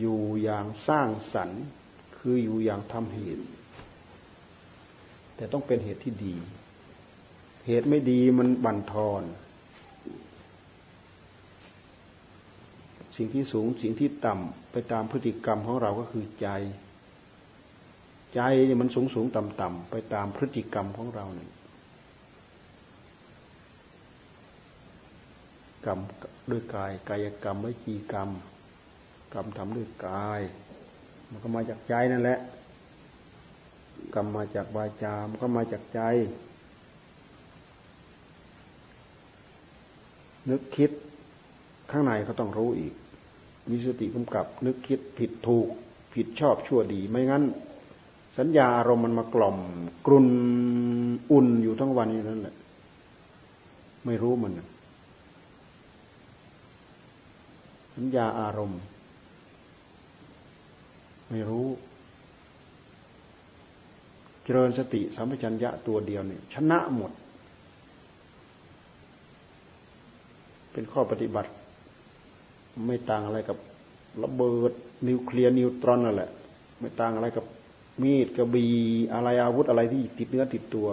[0.00, 1.62] อยู่อย่างสร้างสรรค์
[2.18, 3.44] คืออยู่อย่างทำเหตุ
[5.36, 6.36] แต่ต้องเป็นเหตุที่ดี
[7.66, 9.22] เหตุไม่ดีมันบั่นทอน
[13.16, 16.48] สิ่งที่สูงสิ่งที่ต่ำไปตามพฤติกรรมของเราก็คือใจ
[18.34, 21.50] ใจเนี่ยมันสูงสูงต่ำต่ำไปตามพฤติกรรมของเราเนี่ย
[25.86, 25.98] กรรม
[26.50, 28.28] ด้วยกาย กายกรรมวิจีกรรม
[29.34, 30.40] กรรมทำด้วยกาย
[31.30, 32.38] มันก็มาจากใจนั่นแหละ
[34.14, 36.00] กรรมมาจากวาจามันก็มาจากใจ
[40.50, 40.90] นึกคิด
[41.90, 42.94] ข้างในก็ต้องรู้อีก
[43.70, 45.68] มีสติกำกับ นึกคิดผิดถูก
[46.14, 47.44] ผิดชอบชั่วดี ไม่งั้น
[48.38, 49.58] สัญญาอารมณ์มันมากล่อม
[50.06, 50.28] กรุน
[51.30, 52.54] อุ่นอยู่ทั้งวันอย่างนั้นแหละ
[54.06, 54.52] ไม่รู้มัน
[57.96, 58.80] สัญญาอารมณ์
[61.30, 61.66] ไม่รู้
[64.44, 67.12] เจริญสติสัมปชัญญะตัวเดียวเนี่ยชนะหมด
[70.72, 71.50] เป็นข้อปฏิบัติ
[72.86, 73.58] ไม่ต่างอะไรกับ
[74.22, 74.72] ระเบิด
[75.08, 76.30] นิวเคลียร์นิวตรอนนั่นแหละ
[76.80, 77.44] ไม่ต่างอะไรกับ
[78.02, 78.72] มีดกระบี่
[79.14, 80.88] อะไรอาวุธอะไรที่ติดเนื้อติดตัว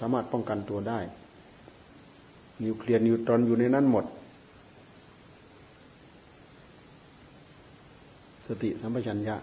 [0.00, 0.98] สามารถป้องกันตัวได้
[2.64, 4.04] นิวเคลียร์นิวตรอนอยู่ในนั้นหมด
[8.46, 9.36] สติสัมปชัญญะ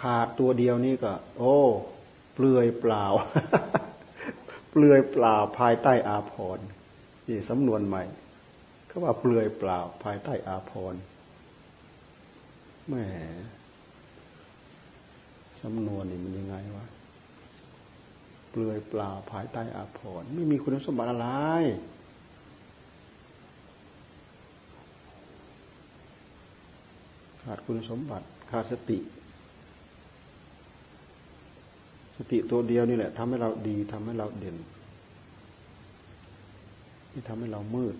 [0.00, 1.56] ขาดตัวเดียวนี่ก็ โอ้
[2.34, 3.04] เปลือยเปล่า
[4.70, 6.66] เปลือยเปล่าภายใต้อาภรณ์
[7.28, 8.02] นี่สำนวนใหม่
[8.86, 11.00] เขาว่าเปลือยเปล่าภายใต้อาภรณ์
[12.88, 13.04] แม่
[15.62, 16.86] สำนวนนี่มันยังไงวะ
[18.50, 21.28] เปลือยเปล่าภายใต้อาภรณ์ไม่มีคุณสมบัติอะไร
[27.42, 28.98] ขาดคุณสมบัติขาดสติ
[32.16, 34.56] สติตัวเดียวนี่แหละทำให้เราดีทำให้เราเด่น
[37.14, 37.96] ที่ทำให้เรามืด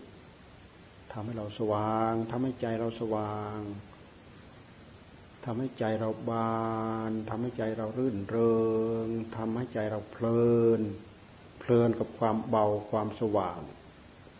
[1.12, 3.58] ทำให้เราสว่างทำให้ใจเราสว่าง
[5.44, 6.58] ทำให้ใจเราบา
[7.08, 8.56] นทำให้ใจเรารื่นเริ
[9.04, 9.06] ง
[9.36, 10.44] ทำให้ใจเราเพลิ
[10.78, 10.80] น
[11.58, 13.60] เพลินกับความเบาความสว่าง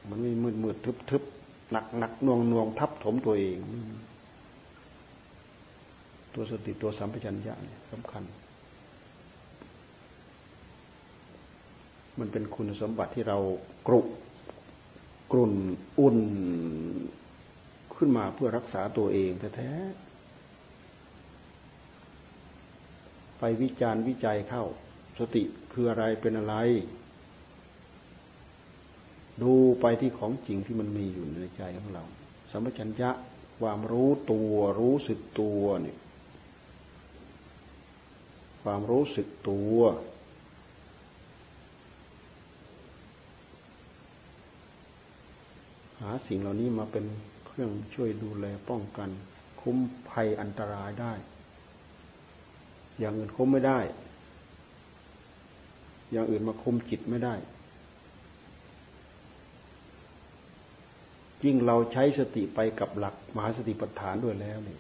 [0.09, 1.23] มันไม่มืดมืดทึบทึบ
[1.71, 3.59] หนักหนักน่วงน่วงทับถมตัวเอง
[6.35, 8.23] ตัวสติตัวสัมปชัญญะเนี่ยสำคัญ
[12.19, 13.39] มันเป็นคุณสมบัติที่เรา
[13.87, 14.01] กรุ
[15.33, 15.55] กรุ่น
[15.99, 16.19] อุ่น
[17.97, 20.05] ขึ้นมาเพื่อรักษาตัวเองแท้ๆ
[23.39, 24.65] ไปวิจารณ์วิจัยเข้า
[25.19, 26.55] สติคืออะไรเป็นอะไร
[29.43, 32.05] ดูไปที่ของจริงที่มันมีอยู่ในใจของเรา
[32.51, 33.11] สัมปชัญญะ
[33.61, 35.99] ความรู้ตัวรู้สึกตัวเนี่ย
[38.63, 47.05] ความรู้สึกตัวาสิ่งเหล่านี้มาเป็น
[47.47, 49.11] เครื่องช่วยดูแลป้องกัน
[49.61, 49.79] คุ้ม
[50.09, 51.13] ภัยอันตรายได้
[52.99, 53.81] อย่างอื่นคุ้มไม่ได้
[56.13, 57.35] อย่างอื่นมาคุมจิตไม่ได้
[61.45, 64.79] ยิ่งเราใช้สติไปกับหลักมหาสติปัฏฐานด้วยแล้วนี่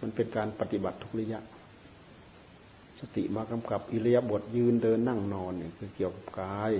[0.00, 1.40] มันเป็นการปฏิบัติทุกระยะ
[3.00, 6.72] สติมากำกับอิเลียบทยืนเดินนั่งนอนเนี่ยคือเกี่ยวกับกาย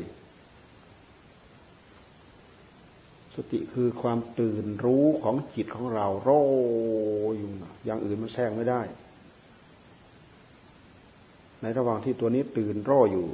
[3.34, 6.30] สติคือความตื่นรู้ของจิตของเราโร
[7.36, 7.50] อยู่
[7.84, 8.82] อย่างอื่นมันแทรกไม่ได้
[11.62, 13.26] ในระหว่างที่ตัวนี้ตื่นร่อยู่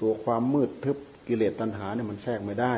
[0.00, 0.96] ตัวความมืดทึบ
[1.28, 2.74] กิเลสตัณหาเนี่ยมันแทรกไม่ได้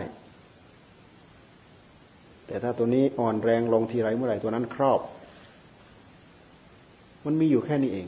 [2.47, 5.01] แต่ถ้าตัวนี้อ่อนแรงลงทีไรเมื่อไหร่ตัวนั้นครอบ
[7.25, 8.07] มันมีอยู่แค่นี้เอง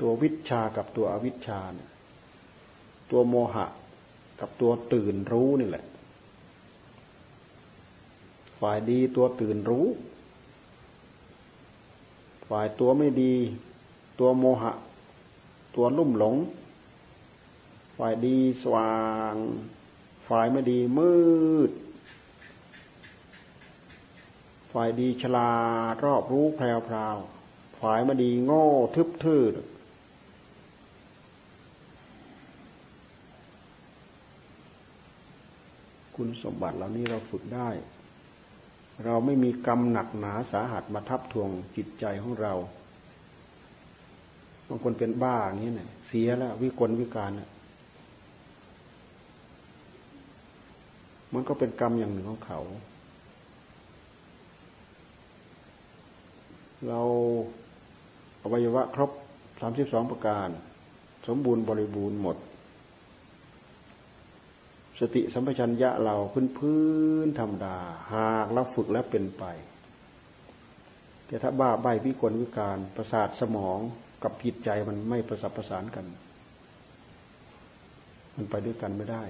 [0.00, 1.90] ตัววิชากับตัวอวิชชาเนี่ย
[3.10, 3.66] ตัวโมหะ
[4.40, 5.84] กับตัวตื่นรู้นี่แหละ
[8.60, 9.86] ฝ่ายดีตัวตื่นรู้
[12.48, 13.34] ฝ่ายตัวไม่ดี
[14.18, 14.72] ตัวโมหะ
[15.74, 16.36] ตัวลุ่มหลง
[17.96, 19.00] ฝ่ายดีสว่า
[19.32, 19.34] ง
[20.28, 21.14] ฝ่ายไม่ดีมื
[21.68, 21.70] ด
[24.72, 25.52] ฝ่ายดีฉลา
[25.92, 27.16] ดรอบรู้แพรวพราว
[27.80, 29.42] ฝ่ายไม่ดีโง่ทึบทื่อ
[36.22, 37.68] คุณสมบัติเหล่านี้เราฝึกได้
[39.04, 42.52] เราไม่มีกรรมหนักหนาสาหัสมาทับทวงจิตใจของเรา
[44.68, 47.50] บางคนเป็นบ้าอย่างนี้เนี่ยเสียแล้ววิกลวิการเนี่ย
[51.32, 52.60] มันก็เป็นกรรมอย่างหนึ่งของเขา
[56.88, 57.00] เรา
[58.42, 59.10] อวัยวะครบ
[59.60, 60.48] สามสิบสองประการ
[61.26, 62.38] สมบูรณ์บริบูรณ์หมด
[65.00, 66.80] สติสัมปชัญญะเราพื้นพื้
[67.24, 67.76] นธรรมดา
[68.12, 69.44] หากเราฝึกแล้วเป็นไป
[71.26, 73.78] แต่ถ้าบ้าใบวิกลวิการประสาทสมอง
[74.22, 76.06] กับจิตใจมันไม่ประสับประสานกัน
[78.36, 79.22] มันไปด้วยกันไม่ได้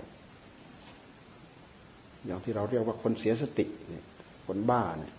[2.25, 4.05] อย่างที่เราเรียกว่าคนเสียสติเนี่ย
[4.47, 5.13] คนบ้าเนี่ย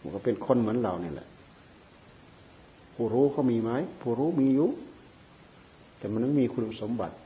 [0.00, 1.28] มันก็เป็นคนเหมือนเราเนี่ยแหละ
[2.94, 3.70] ผู้รู้เขามีไหม
[4.00, 4.68] ผู้รู้มีอยู่
[5.98, 7.16] แต่มันไม่มีคุณสมบัติ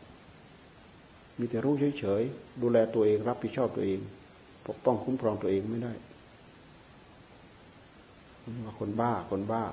[1.38, 4.00] มีแต่รู้เฉยๆ ดูแลตัวเองรับผิดชอบตัวเอง
[4.66, 5.92] ปกป้องคุ้มครองตัวเองไม่ได้
[8.64, 9.64] ว่าคนบ้าคนบ้า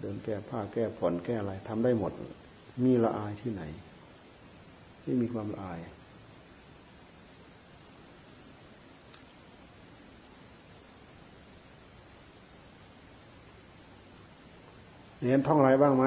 [0.00, 2.12] เดินแก้ผ้าแก้ผ่อนแก้อะไรทำได้หมด
[2.84, 3.62] มีละอายที่ไหน
[5.02, 5.78] ไม่มีความละอาย
[15.24, 16.04] เรียนท่องอะไรบ้างไหม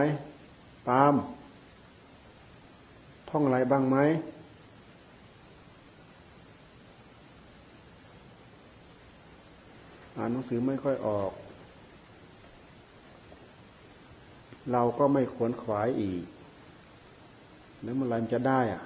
[0.87, 1.15] ปาม
[3.29, 3.97] ท่องอะไรบ้างไหม
[10.17, 11.31] อ่านหนังสือไม่ค่อยออก
[14.71, 16.23] เราก็ไม่ขวนขวายอีก
[17.81, 18.81] แล้วเมื่อไรมันจะได้อะ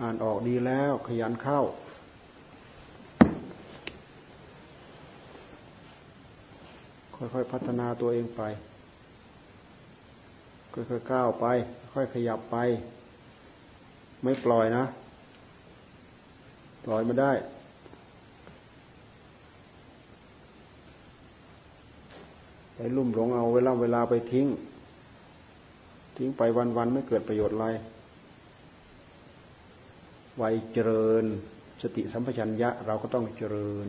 [0.00, 1.60] อ่านออกดีแล้วขยันเข้า
[7.16, 8.42] ค่อยๆพัฒนาตัวเองไป
[10.72, 11.46] ค่อยๆก้าวไป
[11.92, 12.56] ค่อยขยับไป
[14.22, 14.84] ไม่ปล่อยนะ
[16.84, 17.32] ปล่อยไม่ได้
[22.76, 24.46] ไปลุ่มหลงเอาเวลาเวลาไปทิ้ง
[26.16, 26.42] ทิ้งไป
[26.76, 27.66] วันๆไม่เกิดประโยชน์อะไร
[30.38, 31.24] ไวเจริญ
[31.82, 33.88] สติสัมปชัญญะเราก็ต้องเจริญ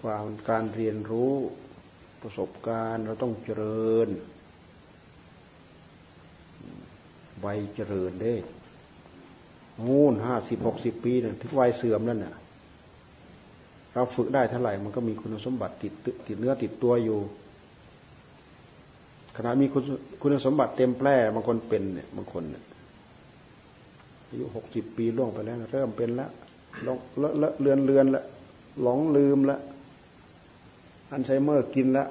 [0.00, 1.32] ความการเรียนรู้
[2.22, 4.08] ประสบการณ์เราต้องเจริญ
[7.44, 8.34] วัยเจริญเด้
[9.88, 12.34] งูนห้าสิบหกสิบปีเนี่ยถึงวัยเสื่อมแล้วเนี่ย
[13.92, 15.92] เราฝึกได้เท่าไหร่มันก็มีคุณสมบัติติด
[16.26, 17.18] ติดเนื้อติดตัวอยู่
[19.36, 19.82] ขณะมีคุณ
[20.22, 22.62] คุณสมบัติเต็มแปร่บางคนเป็นเนี่ยบางคนเนี่ย
[24.28, 26.30] อายุหกสิบปีล่วงไปแล้ว เริ่มเป็นแล้ว
[26.86, 26.88] ล
[27.18, 28.24] เลอะเลอะเลือนเลือนล้ว
[28.82, 29.60] หลงลืมล้ว
[31.10, 32.08] อัลไซเมอร์กินแล้ว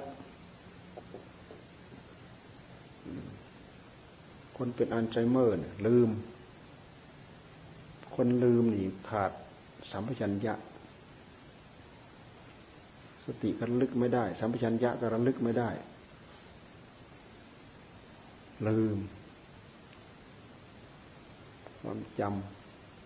[4.57, 6.09] คนเป็นอัลไซเมอร์เนี่ยลืม
[8.15, 9.31] คนลืมนี่ขาด
[9.91, 10.53] สัมปชัญญะ
[13.25, 15.69] สติก็ระลึกไม่ได้ สัมปชัญญะก็ระลึกไม่ได้
[18.67, 18.97] ลืม
[21.81, 22.21] ความจ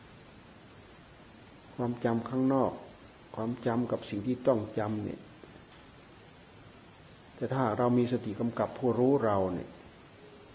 [0.01, 2.71] ำความจำข้างนอก
[3.35, 5.19] ความจำกับสิ่งที่ต้องจำเนี่ย
[7.41, 9.69] แต่ถ้าเรามีสติกำกับผู้รู้เราเนี่ย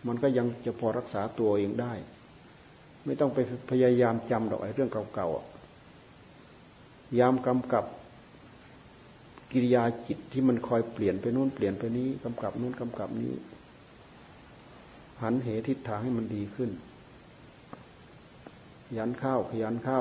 [0.07, 1.93] มันก็ยังจะพอรักษาตัวเองได้
[3.05, 3.39] ไม่ต้องไป
[3.71, 7.85] พยายามจำดอกไอ้เรื่องเก่าๆยามกำกับ
[9.53, 13.33] กิริยาจิตที่มันคอยเปลี่ยนไปนู่นเปลี่ยนไปนี้กำกับนู่นกำกับนี้
[15.23, 16.71] หันเหทิศทางให้มันดีขึ้น
[18.97, 20.01] ยันเข้าขยันเข้า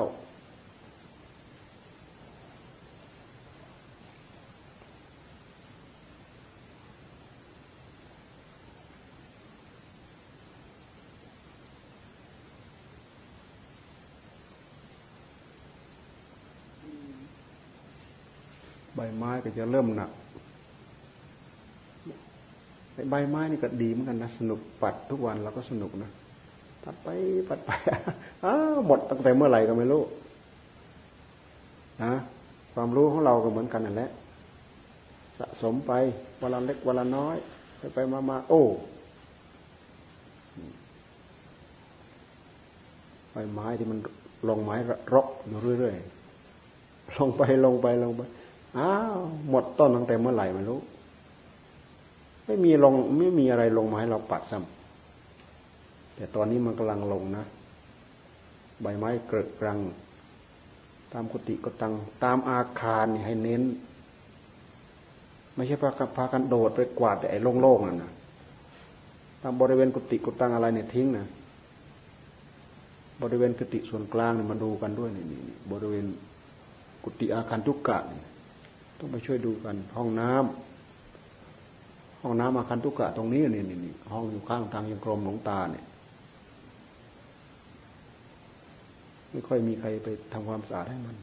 [19.22, 20.10] ม้ก็จะเริ่มหนัก
[23.10, 26.10] ใบไม้นี่ก็ดีเหมือนกันนะสนุกปัดทุกวันเราก็สนุกนะ
[26.84, 27.08] ปัดไป
[27.48, 27.70] ปัดไป
[28.44, 28.54] อ้า
[28.86, 30.02] หมดตั้งแต่เมื่อไหร่ก็ไม่รู้
[32.02, 32.12] นะ
[32.74, 34.10] ความรู้ของเราก็เหมือนกันนั่นแหละ
[35.38, 35.92] สะสมไป
[36.38, 37.36] เวลาเล็กเวลาน้อย
[37.78, 38.62] ไปไปมามาโอ้
[43.32, 43.98] ใบไม้ที่มัน
[44.48, 44.76] ลงไม้
[45.14, 48.20] รกอยู่เรื่อยๆลงไปลงไปลงไป
[48.78, 49.18] อ้าว
[49.48, 50.80] หมดต้นตั้งแต่เมื่อไหร่ไม่รู้
[52.46, 57.44] ไม่มีลงไม่มีอะไรลงมาให้เราปัดซ้ำแต่ตอนนี้มันกำลังลงนะ
[58.82, 59.78] ใบไม้เกลกรัง
[61.12, 61.92] ตามกุฏิก็ตัง
[62.24, 63.62] ตามอาคารให้เน้น
[65.54, 68.12] ไม่ใช่พาพากันโดดไปกวาดแต่ไอ้โล่งๆนั่นนะ
[69.42, 71.26] ตามบริเวณกุฏิกุตังอะไรเนี่ยทิ้งนะ
[73.22, 75.40] บริเวณกุฏิส่วนกลางเนี่ยมาดูกันด้วยนี่นี่
[75.72, 76.06] บริเวณ
[77.04, 78.20] กุฏิอาคารทุกกะนี่
[78.98, 85.84] ต้องไปช่วยดูกัน ห้องน้ำห้องน้ำอาคารทุกกะตรงนี้นี่นี่นี่ห้องอยู่ข้างทางยังกรมหลวงตาเนี่ย
[89.30, 91.16] ไม่ค่อยมีใครไปทำความสะอาดให้มัน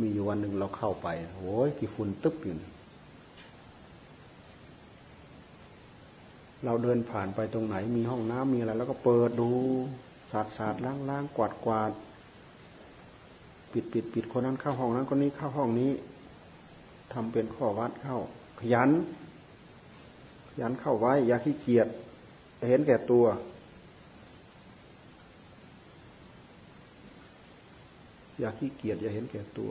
[0.00, 2.70] มีอยู่วันหนึ่งเราเข้าไปโอ้ยกี่ฝุ่นตึ๊บอยู่นะ
[6.64, 9.50] เราเดินผ่านไปตรงไหน มีห้องน้ำมีอะไรแล้วก็เปิดดู
[10.30, 11.92] สาดสาดล้างล้างกวาดกวาด
[13.72, 15.92] ปิดปิดปิดคนนั้นเข้าห้องนั้นคนนี้เข้าห้องนี้
[17.12, 18.18] ทำเป็นข้อวัดเข้า
[18.60, 18.90] ขยัน
[20.48, 21.88] ขยันเข้าไว้ อย่าขี้เกียจ
[22.68, 23.24] เห็นแก่ตัว
[28.38, 29.70] อย่าขี้เกียจอย่าเห็นแก่ตัว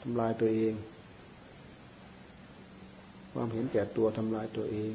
[0.00, 0.74] ทำลายตัวเอง
[3.32, 4.92] ความเห็นแก่ตัวทำลายตัวเอง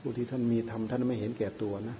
[0.00, 1.96] ผู้ที่ท่านมีทำท่านไม่เห็นแก่ตัวนะ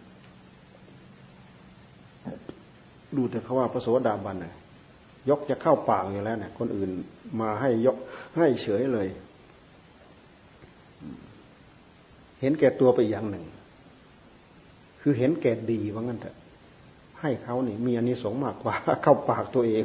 [3.16, 4.54] ดูแต่เขาว่าพระโสดาบันน่ะ
[5.28, 6.90] ยกจะเข้าปากอยู่แล้วเนี่ยคนอื่น
[7.40, 7.96] มาให้ยก
[8.36, 9.08] ให้เฉยเลย
[12.40, 13.44] เห็นแก่ตัวไปอย่างหนึ่ง
[15.00, 16.36] คือเห็นแก่ดีว่างั้นเถอะ
[17.20, 19.84] ให้เขานี่มีอันนี้สงมากกว่าเข้าปากตัวเอง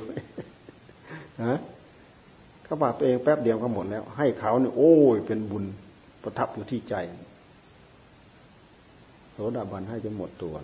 [1.43, 1.59] นะ
[2.65, 5.63] เข้าปากตัวเองแป๊บเดียวก็หมดแล้ว ให้เขาเนี่ยโอ้ยเป็นบุญ
[6.23, 6.95] ประทับอยู่ที่ใจ
[9.31, 10.55] โสดาบันให้จนหมดตัว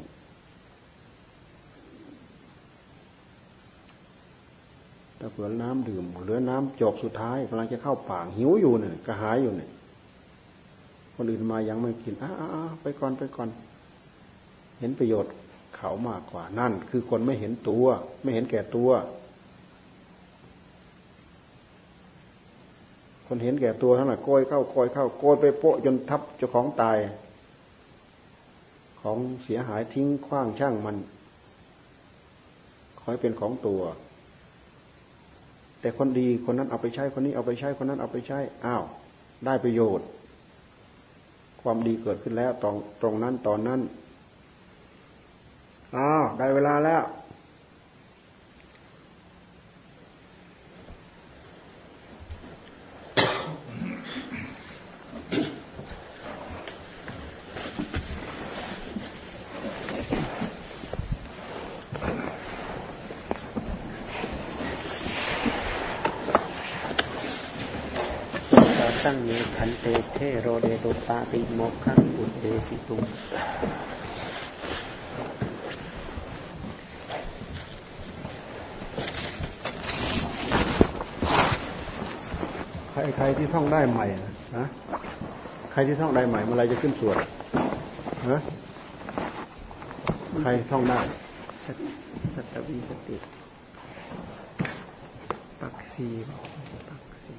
[5.19, 9.69] ถ้าเผื่อน้ำดื่มเหลือน้ำจกสุดท้ายกำลังจะเข้าปากหิวอยู่เนี่ยกระหายอยู่เนี่ย
[11.15, 12.31] คนอื่นมายังไม่กินอ้า
[12.81, 13.49] ไปก่อนไปก่อน
[14.79, 15.33] เห็นประโยชน์
[15.75, 17.85] เขามากกว่านั่น คือคนไม่เห็นตัว
[18.21, 18.89] ไม่เห็นแก่ตัว
[23.33, 26.97] คนเห็นแก่ตัวทั้งนั้นโกยเข้าโกยเข้าโกยไปโปะจนทับเจ้าของตาย
[29.01, 30.97] ของเสียหายทิ้งคว้างช่างมัน
[33.01, 33.81] คอยเป็นของตัว
[35.79, 38.83] แต่คนดีคนนั้นเอาไปใช้คนนี้เอาไปใช้คนนั้นเอาไปใช้อ้าว
[39.45, 40.07] ได้ประโยชน์
[41.61, 43.79] ความดีเกิดขึ้นแล้วตรงตรงนั้นตอนนั้น
[45.95, 47.03] อ้าวได้เวลาแล้ว
[69.05, 73.01] ตั้งเม ขันเตเทโรเดโตปาติโมขังอุเดติตุง
[82.91, 84.65] ใครใครที่ท่องได้ใหม่นะนะ
[85.71, 87.17] ใครที่ท่องได้ใหม่เมื่อไรจะขึ้นสวด
[88.31, 88.39] นะ
[90.41, 90.99] ใครท่องได้
[92.35, 93.15] สัตวีสติ
[95.61, 97.35] ปักสีปักสี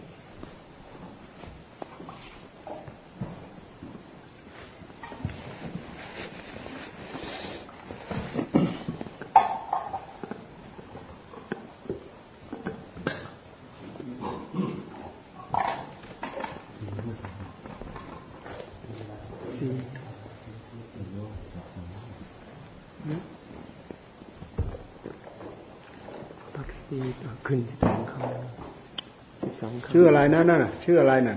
[26.57, 31.37] ปักสีปักขึ้นที่สองคำสิบส องคำชื่ออะไรนะนั่นน่ะชื่ออะไรน่ะ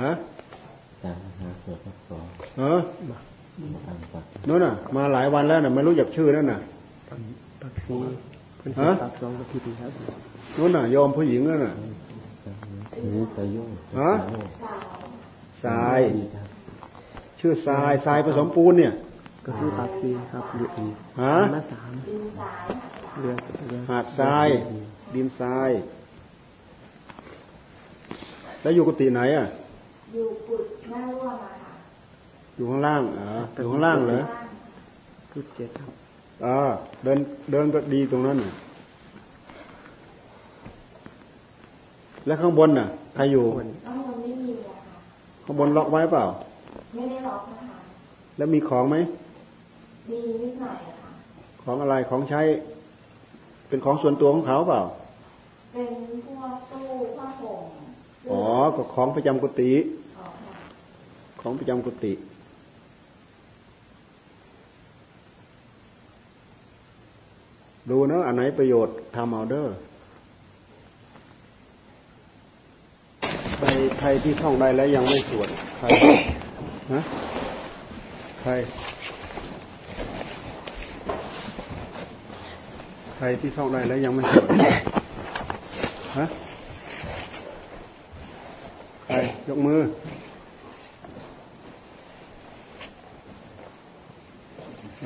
[0.00, 0.10] ฮะ
[1.02, 2.24] ตามหาเสือพักสอง
[2.58, 2.80] เออ
[3.86, 6.58] ตามปักนู่นน่ะ มาหลายวันแล้วน่ะไม่รู้จักชื่อนั่นน่ะ
[7.08, 7.20] ปัก
[7.62, 7.96] ปักสี
[8.58, 9.90] เพิ่นสิฮะปักสองก็ผิดแล้ว
[10.56, 11.74] นู่นน่ะ ยอมผู้หญิงนั่นน่ะ
[12.94, 14.12] ถือประโยชน์ฮะ
[15.64, 16.00] ทราย
[17.40, 18.92] ชื่อทรายทรายผสมปูนเนี่ย
[19.46, 21.92] ก็คือปักสีครับเรืออีกฮะมาสาม
[23.20, 23.34] เรือ
[23.68, 24.48] เรือหาดทราย
[25.14, 25.70] ดินทราย
[28.62, 29.46] แล้วอยู่กุฏิไหนอะ
[30.12, 31.72] อยู่กุดหน้าร่วมอะค่ะ
[32.56, 34.18] อยู่ข้างล่างอ๋ออยู่ข้างล่างเหรอ
[35.32, 35.90] กุดเจ็ดครับ
[36.44, 36.56] อ่า
[37.04, 37.18] เดิน
[37.50, 38.52] เดินก็ดีตรงนั้นน่ะ
[42.26, 44.98] แล้วข้างบนน่ะใครอยู่น้องยังไม่มีอะค่ะ
[45.44, 46.24] ข้างบนล็อกไว้เปล่า
[46.94, 47.78] ไม่ได้ล็อกนะคะ
[48.36, 48.96] แล้วมีของไหม
[50.10, 51.10] มีนิดหน่อยอะค่ะ
[51.62, 52.40] ของอะไรของใช้
[53.68, 54.80] เป็นของส่วนตัวของเขาเปล่า
[55.72, 55.90] เป็น
[56.26, 56.84] พวกตู้
[57.18, 57.79] ผ้าห่ม
[58.28, 58.40] อ๋อ
[58.76, 59.72] ก็ของประจำกุฏิ
[61.40, 62.12] ของประจำกุฏิ
[67.90, 69.68] ดูนะอันไหนประโยชน์ทำเอาเด้อ
[73.56, 73.68] ใคร
[73.98, 75.48] ใครที่ท่องได้แล้วยังไม่สวด
[75.78, 75.86] ใคร
[76.92, 77.00] ฮะ
[78.40, 78.52] ใคร
[83.16, 84.46] ใครที่ท่องได้แล้วยังไม่สวด
[86.18, 86.26] ฮะ
[89.12, 89.80] ใครยกมือ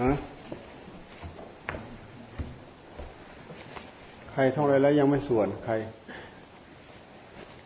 [0.01, 0.11] ฮะ
[4.33, 5.73] ใครท่องอะไรแล้วยังไม่ส่วน ใคร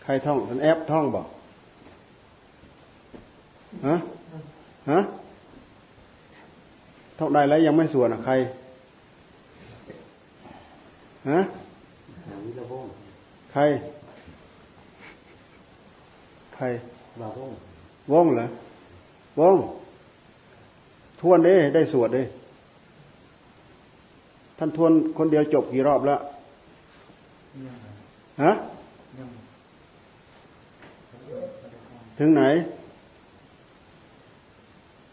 [0.03, 1.27] ใครท่องมันแอปท่องบอก
[3.87, 3.97] ฮะ
[4.91, 5.01] ฮะ
[7.19, 8.35] ท่องได้แล้วยังไม่ส่วนอะใคร
[11.31, 11.41] ฮะ
[12.27, 12.93] หาวิลวงศ์
[13.53, 13.98] ใครใคร
[17.21, 17.59] บาวงศ์
[18.13, 18.47] วงเหรอ
[19.41, 19.57] วง
[21.21, 22.23] ทวนเด้ได้สวดเด้
[24.59, 26.21] ท่านทวนคนเดียวจบกี่รอบแล้ว
[28.43, 28.53] ฮะ
[32.19, 32.43] ถึงไหน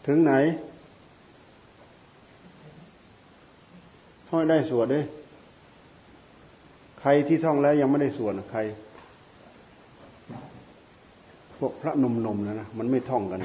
[0.06, 0.32] ถึงไหน
[4.28, 5.00] ท่องให้ได้สวดเด้
[7.00, 8.60] ใครที่ท่องแล้วยังไม่ได้สวดน่ะใคร
[11.58, 13.40] พวกพระนุ่มนะนะมันไม่ท่องกัน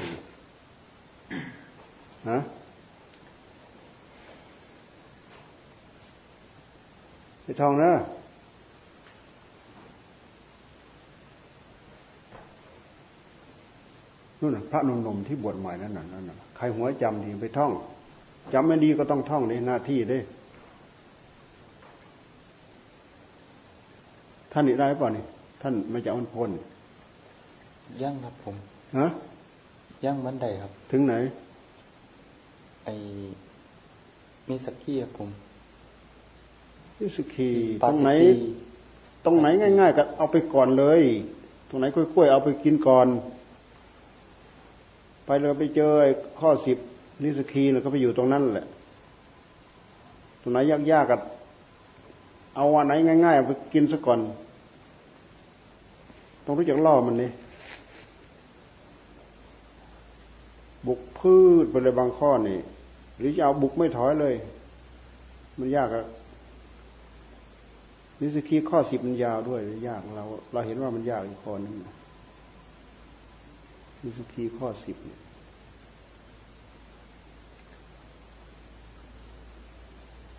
[2.30, 2.38] นะ
[7.44, 7.92] ไม่ท่องนะ
[14.40, 17.72] นู่นพระนุ่มที่บวชใหม่นั่นน่ะนั่นน่ะใครหัวจำดีไปท่อง
[18.52, 20.18] จำไม่ดีก็ต้องท่องในหน้าที่เด้
[24.52, 25.24] ท่านนี่ได้ป่ะนี่
[25.62, 26.50] ท่านไม่จะอามันพ้น
[28.02, 28.54] ย่างครับผม
[28.98, 29.06] ฮะ
[30.04, 31.14] ย่างบันไดครับ ถึงไหน
[32.84, 32.88] ไอ
[34.48, 35.28] มีสักกี้ครับผม
[36.98, 37.50] วิสุขี
[37.82, 38.28] ปาตรงจิไหนตี
[39.24, 39.46] ตรงไหน
[39.80, 41.02] ง่ายๆก็เอาไปก่อนเลย
[41.68, 43.06] ตรงไหนกล้วยๆเอาไปกินก่อน
[45.26, 46.10] ไปเลยไปเจอไอ้
[46.40, 46.78] ข้อสิบ
[47.22, 48.66] นิสกีแล้วก็ไปอยู่ตรงนั้นแหละ
[50.42, 51.16] ตรงไหนยากๆก็
[52.56, 52.92] เอาอันไหน
[53.24, 54.20] ง่ายๆเอาไปกินซะก่อน
[56.44, 57.30] ต้องรู้จักล่อมันนี่
[60.86, 62.58] บุก พืชไปเลยบางข้อนี่
[63.18, 64.34] หรือจะเอาบุกไม่ถอยเลย
[65.58, 66.06] มันยากอะ
[68.20, 71.74] นิสกีข้อสิบมันยาวด้วยยากเรา เราเห็นว่ามันยากอีกข้อนึง
[74.02, 75.20] นิสกีข้อสิบเนี่ย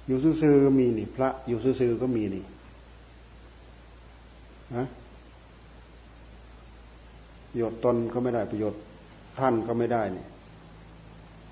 [0.07, 2.43] อยู่ซื่อๆก็มีนี่ พระ อยู่ซื่อๆก็มีนี่
[4.75, 4.83] ฮะ
[7.49, 8.79] ประโยชน์ตนก็ไม่ได้ประโยชน์
[9.39, 10.25] ท่านก็ไม่ได้นี่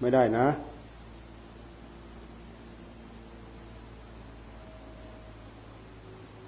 [0.02, 0.48] ไม่ได้นะ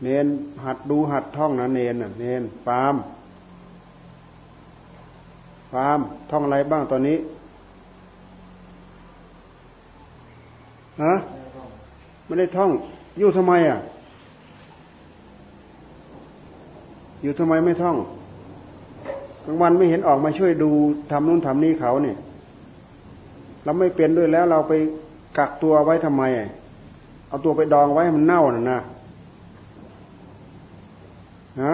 [0.02, 0.28] เนน
[0.64, 2.96] หัดดูหัดท่องนะเนนน่ะ เนนปาล์ม
[5.74, 6.00] ปาล์ม
[6.32, 7.18] ท่องอะไรบ้างตอนนี้
[11.04, 11.14] ฮะ
[12.26, 12.72] ไม่ได้ท่อง
[13.18, 13.80] อยู่ทำไมอะ
[17.22, 17.98] อยู่ทำไมไม่ท่อง
[19.46, 20.70] กลางวันไม่เห็นออกมาช่วยดู
[21.12, 22.18] ทำนู่นทำนี่เขาเนี่ย
[23.64, 24.74] เราไม่เป็นด้วยแล้วเราไป
[25.38, 26.24] กักตัวไว้ทำไม
[27.28, 28.82] เอาตัวไปดองไว้ให้มันเน่าน่ะนะ
[31.62, 31.74] ฮะ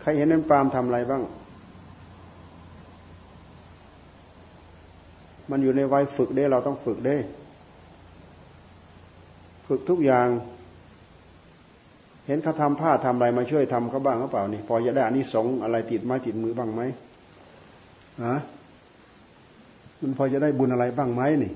[0.00, 1.22] ใครเห็นนั่นปาล์มทำอะไรบ้าง
[5.50, 7.16] มันอยู่ในวัยฝึกเด้เราต้องฝึกเด้
[9.66, 10.28] ฝึกทุกอย่าง
[12.26, 16.82] เห็นเขาทำผ้าทำอะไรมาช่วยทำเขาบ้างหรือเปล่านี่พอจะได้อานิสงส์อะไรติดไม้ติดมือบ้างไหม
[18.24, 18.36] ฮะ
[20.00, 21.52] มันพอจะได้บุญอะไรบ้างไหมนี่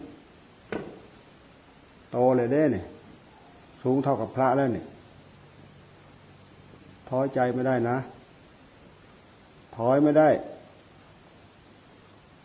[2.13, 2.85] โตเลยเด้เนี่ย
[3.83, 4.87] สูงเท่ากับพระแล้วเนี่ย
[7.09, 7.97] ท้อใจไม่ได้นะ
[9.77, 10.29] ถอยไม่ได้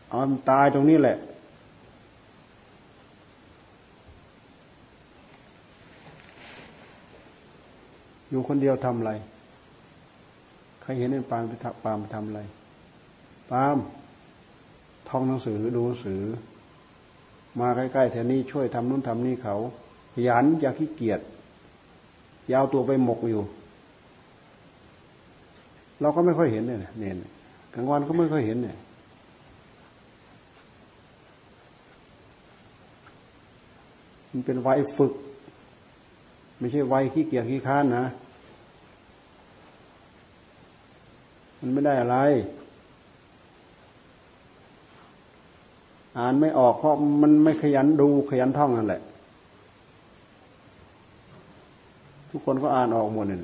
[0.10, 0.20] เอา
[0.50, 1.18] ตายตรงนี้แหละ
[8.30, 9.12] อยู่คนเดียวทำอะไร
[10.82, 12.42] ใครเห็นไอ้ปามไปทำปามไปทำอะไร
[13.52, 13.78] ปาม
[15.14, 16.22] ท่องหนังสือดูหนังสือ
[17.60, 19.56] มาใกล้ๆแถวนี้ช่วยทำนู้นทำนี่เขา
[20.14, 21.20] ขยันอย่าขี้เกียจ
[22.52, 23.42] ยาวตัวไปหมกอยู่
[26.02, 27.18] เราก็ไม่ค่อยเห็นเนี่ยเนน
[27.74, 28.78] กลางวันก็ไม่ค่อยเห็นเนี่ย
[34.32, 35.14] มันเป็นวัยฝึก
[36.60, 38.06] ไม่ใช่วัยขี้เกียจขี้ค้านนะ
[41.60, 42.18] มันไม่ได้อะไร
[46.18, 49.02] อ่านไม่ออกเพราะมันไม่ขยันดูขยันท่องนั่นแหละ
[52.30, 53.40] ทุกคนก็อ่านออกหมดเลย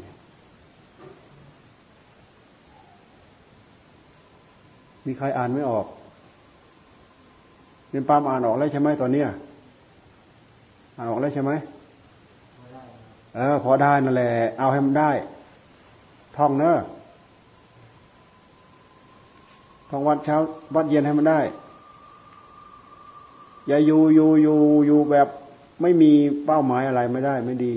[5.06, 5.86] มีใครอ่านไม่ออก
[7.90, 9.28] เป็นปามอ่านออกแล้วใช่ไหมตอนเนี้ย
[10.96, 11.52] อ่านออกแล้วใช่ไหม
[13.36, 15.12] เออพอได้นั่นแหละเอาให้มันได้
[16.38, 16.76] ท่องเนอะ
[19.90, 20.38] ท่องวัดเช้า
[20.76, 21.40] วัดเย็นให้มันได้
[23.70, 24.58] อย่าอยู่อยู่อยู่
[24.88, 25.28] อยู่แบบ
[25.82, 26.12] ไม่มี
[26.46, 27.74] เป้าหมายอะไรไม่ได้ไม่ดี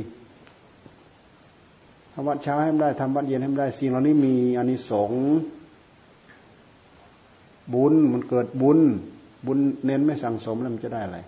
[2.12, 5.22] ทำวัดเช้าให้มันได้ทำวัดเย็นให้มันได้สิ่งเหล่านี้มีอานิสงส์
[7.74, 8.78] บุญมันเกิดบุญ
[9.46, 11.18] บุญเน้นไม่สั่งสมแล้วมันจะได้อะไร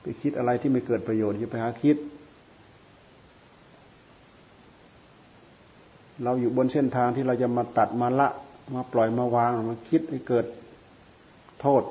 [0.00, 1.96] ไปคิดอะไรที่ไม่เกิดประโยชน์อย่าไปหาคิด
[6.22, 8.28] เราอยู่บนเส้นทางที่เราจะมาตัดมาละ
[8.74, 10.46] มาปล่อยมาวางมาคิดให้เกิด
[11.62, 11.82] โทษ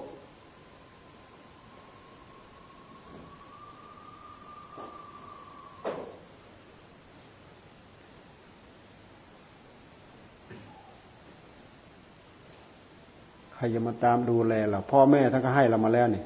[13.53, 16.23] ใครจะมาตามดูแลเราพ่อแม่ท่านก็ให้เรามาแล้วนี่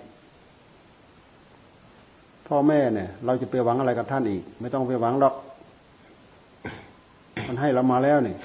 [2.48, 5.36] พ่อแม่เนี่ย เราจะไปหวังอะไรกับท่านอีก ไม่ต้องไปหวังหรอก
[7.48, 8.36] มันให้เรามาแล้วนี่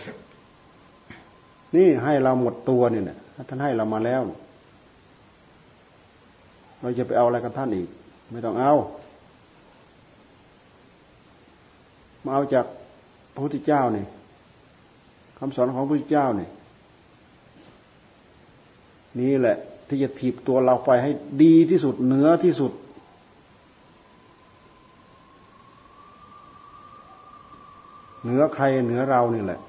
[1.77, 3.19] นี่ให้เราหมดตัวนี่เนี่ย
[3.49, 4.21] ท่านให้เรามาแล้ว
[6.81, 7.89] เราจะไปเอาอะไรกับท่านอีก
[8.31, 8.73] ไม่ต้องเอา
[12.25, 12.67] มาเอาจาก
[13.33, 14.07] พระพุทธเจ้าเนี่ย
[15.39, 16.51] คำสอนของพระพุทธเจ้าเนี่ย
[19.21, 19.57] นี่แหละ
[19.89, 21.11] ที่จะถีบตัวเราไปให้
[21.43, 22.73] ดีที่สุดเหนือที่สุด
[28.23, 29.61] เหนือใครเหนือเรานี่แหละ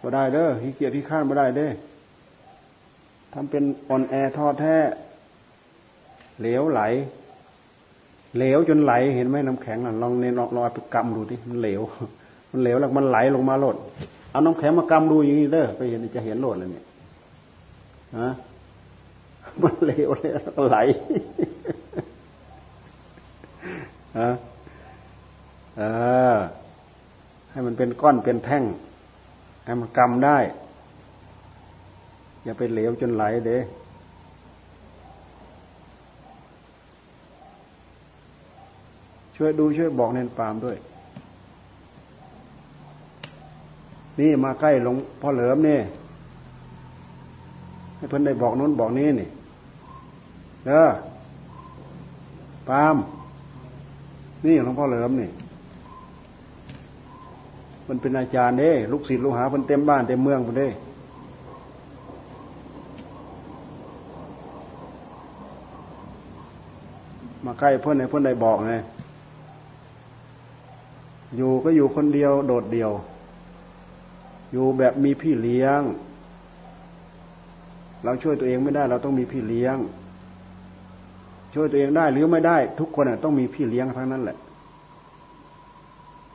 [0.00, 1.72] ก็ได้เด้อขี้เกียจที่ข้านมาได้เด้อ
[3.36, 4.74] ทำเป็นอ่อนแอท้อแท้
[6.40, 6.80] เหลวไหล
[8.36, 11.80] เหลวจนไหล เห็นไหมน้ำแข็งน่ะลองเนลองลองไปกำดูที่มันเหลว
[12.50, 13.76] มันเหลวแล้วมันไหลลงมาหลด
[14.30, 16.84] เอาน้ำแข็งมากำดูอย่างนี้เด้อไปเห็นจะเห็นโหลดเลยเนี่ย
[18.18, 18.28] ฮะ
[19.62, 20.78] มันเหลวเลยแล้วก็ไหล
[24.18, 24.30] ฮะ
[25.78, 25.82] เอ
[26.34, 26.36] อ
[27.50, 28.64] ให้มันเป็นก้อนเป็นแท่ง
[29.64, 30.38] ให้มันกำได้
[32.44, 33.58] อย่าไปเหลวจนไหลเด้
[39.36, 40.76] ช่วยดูช่วยบอกเนนปามด้วย
[44.18, 45.78] นี่มาใกล้หลวงพ่อเหลิมนี่
[47.96, 49.28] ให้เพิ่นได้บอกนู้นบอกนี้นี่
[50.66, 50.84] เด้อ
[52.68, 52.96] ปาม
[54.44, 55.30] นี่หลวงพ่อเหลิมนี่
[57.88, 60.68] มันเป็นอาจารย์เด้ ลูกศิษย์ลูกหาเพิ่นเต็มบ้านเต็มเมืองเพิ่นเด้
[67.44, 68.74] มาใกล้เพื่อนในเพื่อนได้บอกไง
[71.36, 72.92] อยู่ก็อยู่คนเดียวโดดเดี่ยว
[74.52, 75.80] อยู่แบบมีพี่เลี้ยง
[78.04, 79.76] เราช่วยตัวเองไม่ได้ เราต้องมีพี่เลี้ยง
[81.54, 84.38] ช่วยตัวเองได้หรือไม่ได้ ทุกคนต้องมีพี่เลี้ยงทั้งนั้นแหละ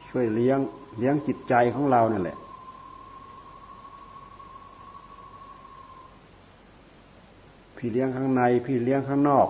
[0.09, 0.59] ช่วยเลี้ยง
[0.99, 2.37] เลี้ยงจิตใจของเราเนี่ยแหละ
[7.77, 9.47] พี่เลี้ยงข้างใน พี่เลี้ยงข้างนอก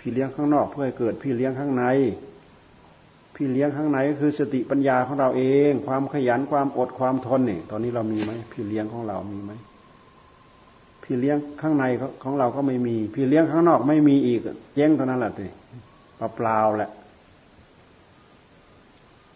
[0.00, 1.84] พี่เลี้ยงข้างนอกเพื่อให้เกิดพี่เลี้ยงข้างใน
[3.34, 9.52] พี่เลี้ยงข้างในก็คือสติปัญญาของเราเอง ความขยันความอดความทนนี่ตอนนี้เรามีไหมพี่เลี้ยงของเรามีไหม
[11.02, 11.84] พี่เลี้ยงข้างใน
[12.22, 14.40] ของเราก็ไม่มี พี่เลี้ยงข้างนอกไม่มีอีก
[14.74, 15.46] เจ๊งเท่านั้นแหละที
[16.16, 16.90] เปล่าๆแหละ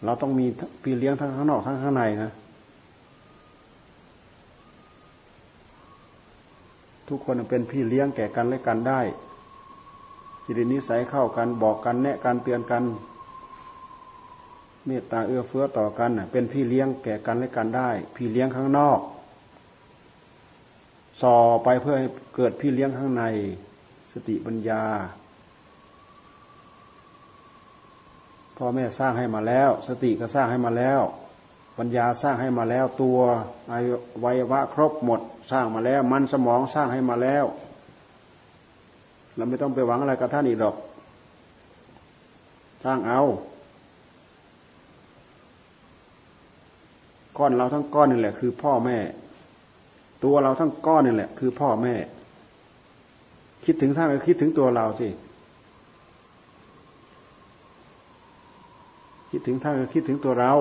[0.05, 0.45] เราต้องมี
[0.83, 2.31] พี่เลี้ยงทั้งข้างนอกทั้งข้างในนะ
[7.09, 9.01] ทุกคนเป็นพี่เลี้ยงแก่กันและกันได้
[10.45, 12.83] จิตนิสัยเข้ากันบอกกันแนะกันเตือนกัน
[14.85, 18.99] เมตตาเอื้อเฟื้อต่อกันเป็นพี่เลี้ยงแก่กันและกันได้ พี่เลี้ยงข้างนอก
[21.21, 23.23] ส่อไปเพื่อให้เกิดพี่เลี้ยงข้างใน
[24.11, 24.83] สติปัญญา
[28.57, 31.01] พ่อแม่สร้างให้มาแล้ว สติก็สร้างให้มาแล้ว
[31.77, 33.19] ปัญญาสร้างให้มาแล้ว ตัว
[33.71, 33.73] อ
[34.23, 35.21] วัยวะครบหมด
[35.51, 37.45] สร้างมาแล้ว มันสมองสร้างให้มาแล้ว
[39.35, 40.75] เราไม่ต้องไปหวังอะไรกับท่านอีกหรอก
[42.83, 43.21] สร้างเอา
[47.37, 48.97] ก้อนเราทั้งก้อนนี่แหละคือพ่อแม่
[50.23, 51.95] ตัวเราทั้งก้อนนี่แหละ คือพ่อแม่
[53.65, 55.07] คิดถึงท่านก็คิดถึงตัวเราสิ
[59.29, 60.53] คิดถึงท่านก็คิดถึงตัวเรา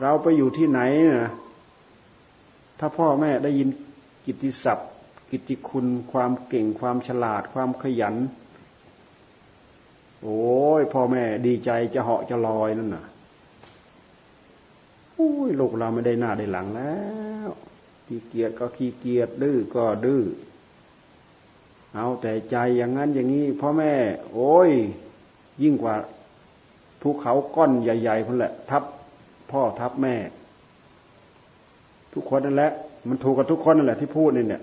[0.00, 0.80] เราไปอยู่ที่ไหน
[1.16, 1.30] นะ
[2.78, 3.68] ถ้าพ่อแม่ได้ยิน
[4.30, 4.88] กิตติศัพท์
[5.30, 8.16] กิตติคุณ ความเก่ง ความฉลาด ความขยัน
[10.22, 10.40] โอ้
[10.80, 13.04] ยพ่อแม่ดีใจจะเหาะจะลอยนั่นน่ะ
[15.14, 16.96] โอ้ยลูกเราไม่ได้หน้าได้หลังแล้
[17.46, 17.48] ว
[18.06, 20.22] ขี้เกียจก็ขี้เกียจดื้อก็ดื้อ
[21.94, 23.92] เอาแต่ใจอย่างนั้นอย่างนี้พ่อแม่
[24.32, 24.70] โอ้ย
[25.62, 25.94] ยิ่งกว่า
[27.00, 28.82] ภูเขาก้อนใหญ่ๆคนแหละ ทับ
[29.50, 30.14] พ่อทับแม่
[32.12, 32.72] ทุกคนนั่นแหละ
[33.08, 34.62] มันถูกกับทุกคนนั่นแหละที่พูดนี่เนี่ย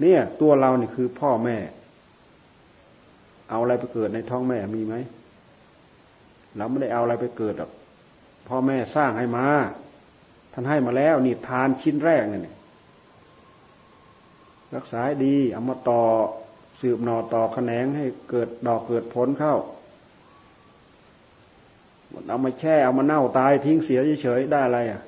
[0.00, 1.56] เนี่ย ตัวเราเนี่คือพ่อแม่
[3.50, 4.94] เอาอะไรไปเกิดในท้องแม่มีไหม
[6.56, 7.70] เราไม่ได้เอาอะไรไปเกิดหรอก
[8.48, 9.46] พ่อแม่สร้างให้มา
[10.52, 12.56] ท่านให้มาแล้ว นี่ทานชิ้นแรกเนี่ย
[14.76, 16.02] รักษาดีเอามาต่อ
[16.80, 19.56] สืบหน่อต่อแขนงให้เกิดดอกเกิดผลเข้า
[22.28, 25.00] เอามาแช่เอามาเน่าตายทิ้งเสียเฉยๆได้อะไรอะ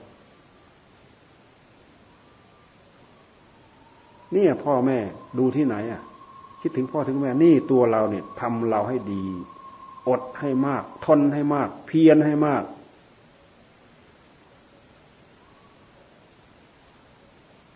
[4.34, 4.98] นี่พ่อแม่
[5.38, 6.02] ดูที่ไหนอะ
[6.60, 9.24] คิดถึงพ่อถึงแม่นี่ตัวเราเนี่ยทำเราให้ดี
[10.08, 12.64] อดให้มาก ทนให้มาก เพียรให้มาก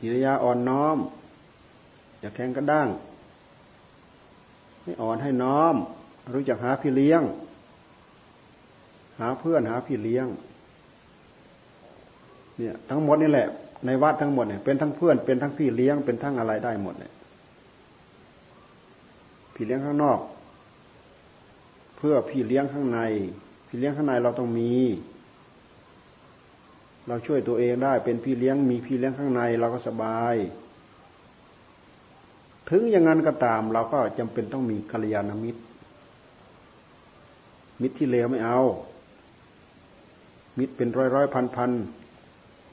[0.01, 0.99] กิริยาอ่อนน้อม
[2.21, 2.89] อย่าแข็งกระด้าง
[4.83, 5.75] ให้อ่อนให้น้อม
[6.35, 7.23] รู้จักหาพี่เลี้ยง
[9.19, 10.27] หาเพื่อนหาพี่เลี้ยง
[12.57, 13.49] เนี่ย ทั้งหมดนี่แหละ
[13.85, 17.13] ในวัดทั้งหมดเนี่ยเป็นทั้งเพื่อนเป็นทั้งพี่เลี้ยงเป็นทั้งอะไรได้หมดเนี่ย
[19.55, 20.19] พี่เลี้ยงข้างนอก
[21.97, 23.01] เพื่อพี่เลี้ยงข้างใน
[23.67, 24.73] พี่เลี้ยงข้างในเราต้องมี
[27.09, 30.35] เราช่วยตัวเองได้เป็นพี่เลี้ยงมีพี่เลี้ยงข้างในเราก็สบาย
[32.71, 35.63] ถึงอย่างนั้นก็ตาม เราก็จำเป็นต้องมีกัลยาณมิตร
[37.81, 38.61] มิตรที่เลวไม่เอา
[40.59, 41.71] มิตรเป็นร้อยร้อยพันพัน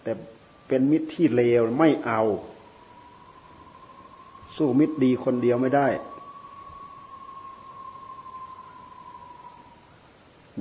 [0.04, 0.12] แต่
[0.68, 2.22] เป็นมิตรที่เลวไม่เอา
[4.56, 5.88] สู้มิตรดีคนเดียวไม่ได้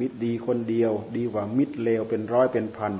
[0.01, 2.93] มิตรดีคนเดียว ดีกว่ามิตรเลวเป็นร้อยเป็นพัน